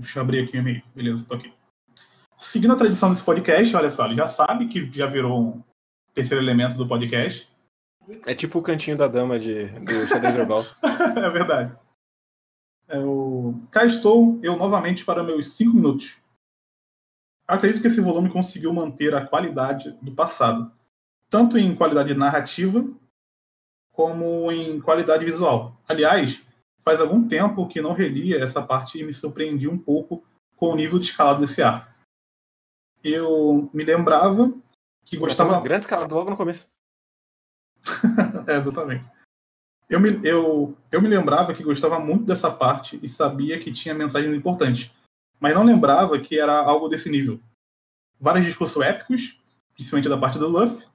[0.00, 0.82] Deixa eu abrir aqui o e-mail.
[0.94, 1.52] Beleza, tô aqui.
[2.36, 5.62] Seguindo a tradição desse podcast, olha só, ele já sabe que já virou um
[6.12, 7.48] terceiro elemento do podcast.
[8.26, 10.64] É tipo o cantinho da dama de, do xadrez herbal.
[10.82, 11.76] é verdade.
[12.88, 13.54] É o...
[13.70, 16.18] Cá estou eu novamente para meus cinco minutos.
[17.48, 20.70] Acredito que esse volume conseguiu manter a qualidade do passado,
[21.30, 22.84] tanto em qualidade narrativa
[23.92, 25.80] como em qualidade visual.
[25.88, 26.42] Aliás,
[26.84, 30.22] faz algum tempo que não relia essa parte e me surpreendi um pouco
[30.54, 31.95] com o nível de escalado desse ar.
[33.08, 34.52] Eu me lembrava
[35.04, 36.68] que gostava grande escalada logo no começo.
[38.48, 39.04] É, exatamente.
[39.88, 43.94] Eu me, eu, eu me lembrava que gostava muito dessa parte e sabia que tinha
[43.94, 44.92] mensagens importantes,
[45.38, 47.40] mas não lembrava que era algo desse nível.
[48.20, 49.40] Vários discursos épicos,
[49.74, 50.86] principalmente da parte do Luffy,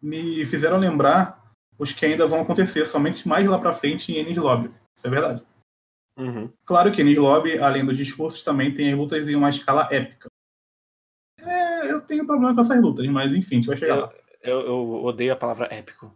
[0.00, 4.38] me fizeram lembrar os que ainda vão acontecer somente mais lá pra frente em Enies
[4.38, 4.70] Lobby.
[4.96, 5.42] Isso é verdade.
[6.18, 6.50] Uhum.
[6.64, 10.28] Claro que Enies Lobby, além dos discursos, também tem as lutas em uma escala épica.
[12.08, 14.12] É, eu tenho problema com essas lutas, mas enfim, a gente vai chegar lá.
[14.42, 16.12] Eu, eu odeio a palavra épico.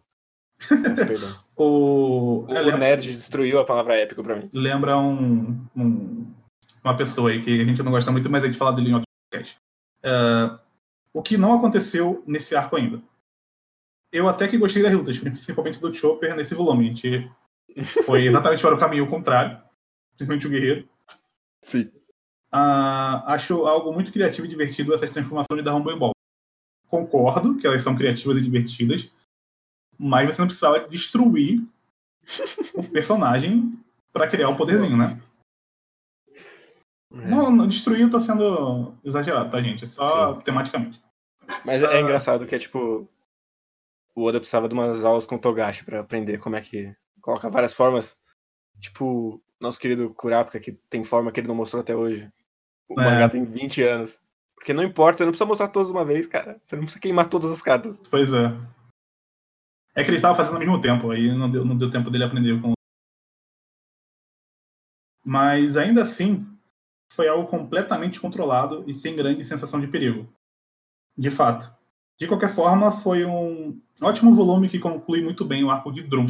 [0.69, 1.37] Perdão.
[1.57, 4.51] O, O, o nerd destruiu a palavra épico pra mim.
[4.53, 6.33] lembra um, um-
[6.85, 8.95] uma pessoa aí que a gente não gosta muito, mas a gente fala dele em
[8.95, 9.59] outro podcast.
[10.03, 10.59] É,
[11.13, 13.03] o que não aconteceu nesse arco ainda.
[14.13, 16.87] Eu até que gostei das lutas, principalmente do Chopper nesse volume.
[16.87, 17.31] A gente
[18.05, 19.61] foi exatamente para o caminho contrário,
[20.17, 20.89] principalmente o Guerreiro.
[21.63, 21.91] Sim.
[22.53, 26.13] Ah, acho algo muito criativo e divertido essas transformações da Rumble Ball.
[26.89, 29.11] Concordo que elas são criativas e divertidas,
[29.99, 31.63] mas você não precisava destruir
[32.75, 33.79] o personagem
[34.13, 35.21] para criar o poderzinho, né?
[37.13, 37.29] É.
[37.29, 39.85] Não, não, destruir eu tô sendo exagerado, tá, gente?
[39.85, 41.01] É só tematicamente.
[41.65, 42.01] Mas é Ah.
[42.01, 43.07] engraçado que é tipo.
[44.15, 47.49] O Oda precisava de umas aulas com o Togashi pra aprender como é que coloca
[47.49, 48.19] várias formas.
[48.81, 52.29] Tipo, nosso querido Kurapika, que tem forma que ele não mostrou até hoje.
[52.89, 53.05] O É.
[53.05, 54.21] mangá tem 20 anos.
[54.57, 56.59] Porque não importa, você não precisa mostrar todas de uma vez, cara.
[56.61, 58.03] Você não precisa queimar todas as cartas.
[58.11, 58.47] Pois é.
[59.95, 62.25] É que ele estava fazendo ao mesmo tempo, aí não deu, não deu tempo dele
[62.25, 62.73] aprender com.
[65.25, 66.47] Mas ainda assim,
[67.13, 70.29] foi algo completamente controlado e sem grande sensação de perigo.
[71.17, 71.75] De fato.
[72.19, 76.27] De qualquer forma, foi um ótimo volume que conclui muito bem o arco de Drum.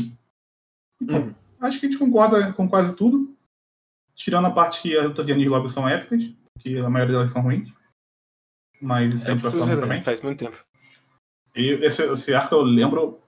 [1.01, 1.35] Uhum.
[1.61, 3.35] Acho que a gente concorda com quase tudo.
[4.15, 7.31] Tirando a parte que as lutas de Anis Lobby são épicas, que a maioria delas
[7.31, 7.73] são ruins.
[8.81, 10.03] Mas isso a gente vai falar também.
[10.03, 10.59] Faz muito tempo.
[11.55, 13.21] E esse, esse arco eu lembro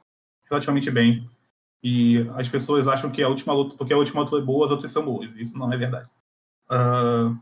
[0.50, 1.28] relativamente bem.
[1.82, 4.72] E as pessoas acham que a última luta, porque a última luta é boa, as
[4.72, 5.30] outras são boas.
[5.36, 6.08] Isso não é verdade.
[6.68, 7.34] Ah,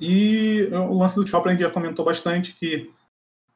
[0.00, 2.92] E o lance do Chopper a gente já comentou bastante que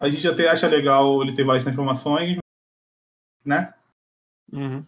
[0.01, 2.39] a gente até acha legal ele ter várias transformações,
[3.45, 3.73] né?
[4.53, 4.85] Uhum.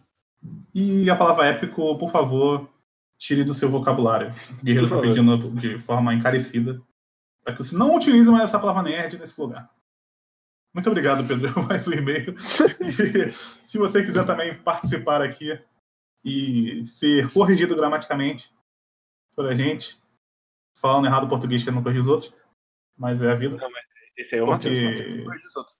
[0.73, 2.69] E a palavra épico, por favor,
[3.17, 4.27] tire do seu vocabulário.
[4.61, 6.81] O Guerreiro está pedindo de forma encarecida
[7.43, 9.69] para que você não utilize mais essa palavra nerd nesse lugar.
[10.73, 12.35] Muito obrigado, Pedro, por mais um e-mail.
[12.37, 13.31] E
[13.65, 15.57] se você quiser também participar aqui
[16.23, 18.53] e ser corrigido gramaticamente
[19.35, 19.97] por a gente,
[20.77, 22.33] falando errado português que eu não corrijo os outros,
[22.97, 23.57] mas é a vida.
[24.17, 24.99] Esse aí é o Porque- Matheus.
[24.99, 25.77] Matheus, corrige os outros.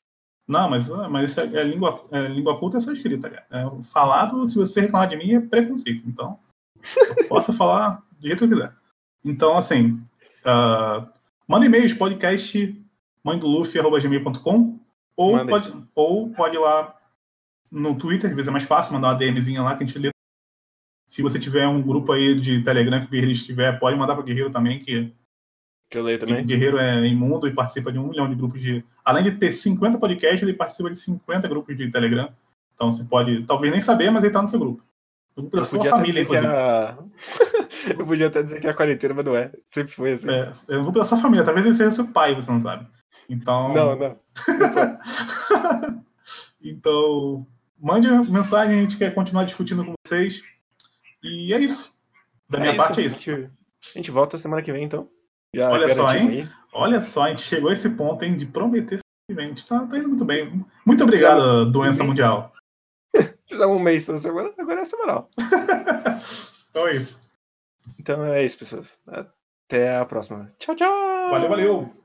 [0.47, 3.45] Não, mas, mas isso é, é língua, é, língua culta é só escrita, cara.
[3.49, 6.03] É, falado, se você reclamar de mim, é preconceito.
[6.07, 6.39] Então,
[7.17, 8.73] eu posso falar do jeito que eu quiser.
[9.23, 9.99] Então, assim,
[10.45, 11.07] ah,
[11.47, 12.79] manda e-mails, podcast
[13.23, 14.79] mãedoluffy.gmail.com
[15.17, 16.95] ou pode, ou pode ir lá
[17.71, 20.09] no Twitter, às vezes é mais fácil, mandar uma DMzinha lá que a gente lê.
[21.07, 24.21] Se você tiver um grupo aí de Telegram que o Guerreiro estiver, pode mandar para
[24.21, 25.11] o Guerreiro também, que
[25.95, 26.45] Que eu leio o também.
[26.45, 28.83] Guerreiro é imundo e participa de um milhão de grupos de.
[29.03, 32.29] Além de ter 50 podcasts, ele participa de 50 grupos de Telegram.
[32.73, 34.83] Então você pode, talvez nem saber, mas ele tá no seu grupo.
[35.37, 36.97] O grupo da Eu sua podia, até família, era...
[37.97, 39.51] eu podia até dizer que era quarentena, mas não é.
[39.63, 40.29] Sempre foi assim.
[40.29, 42.85] É, é o grupo da sua família, talvez ele seja seu pai, você não sabe.
[43.29, 43.73] Então.
[43.73, 44.17] Não, não.
[46.61, 47.47] então,
[47.79, 50.41] mande mensagem, a gente quer continuar discutindo com vocês.
[51.23, 51.97] E é isso.
[52.49, 53.19] Da minha É parte é A isso.
[53.21, 53.49] gente,
[53.95, 55.07] a gente volta semana que vem, então.
[55.55, 56.49] Já Olha só, hein?
[56.73, 58.99] Olha só, a gente chegou a esse ponto, hein, de prometer
[59.31, 59.65] simplesmente.
[59.65, 60.65] Tá, tá indo muito bem.
[60.85, 62.51] Muito obrigado, doença mundial.
[63.49, 65.29] Fizemos um mês toda semana, agora é semanal.
[66.69, 67.17] então é isso.
[67.97, 69.01] Então é isso, pessoas.
[69.07, 70.45] Até a próxima.
[70.59, 71.29] Tchau, tchau!
[71.29, 72.04] Valeu, valeu.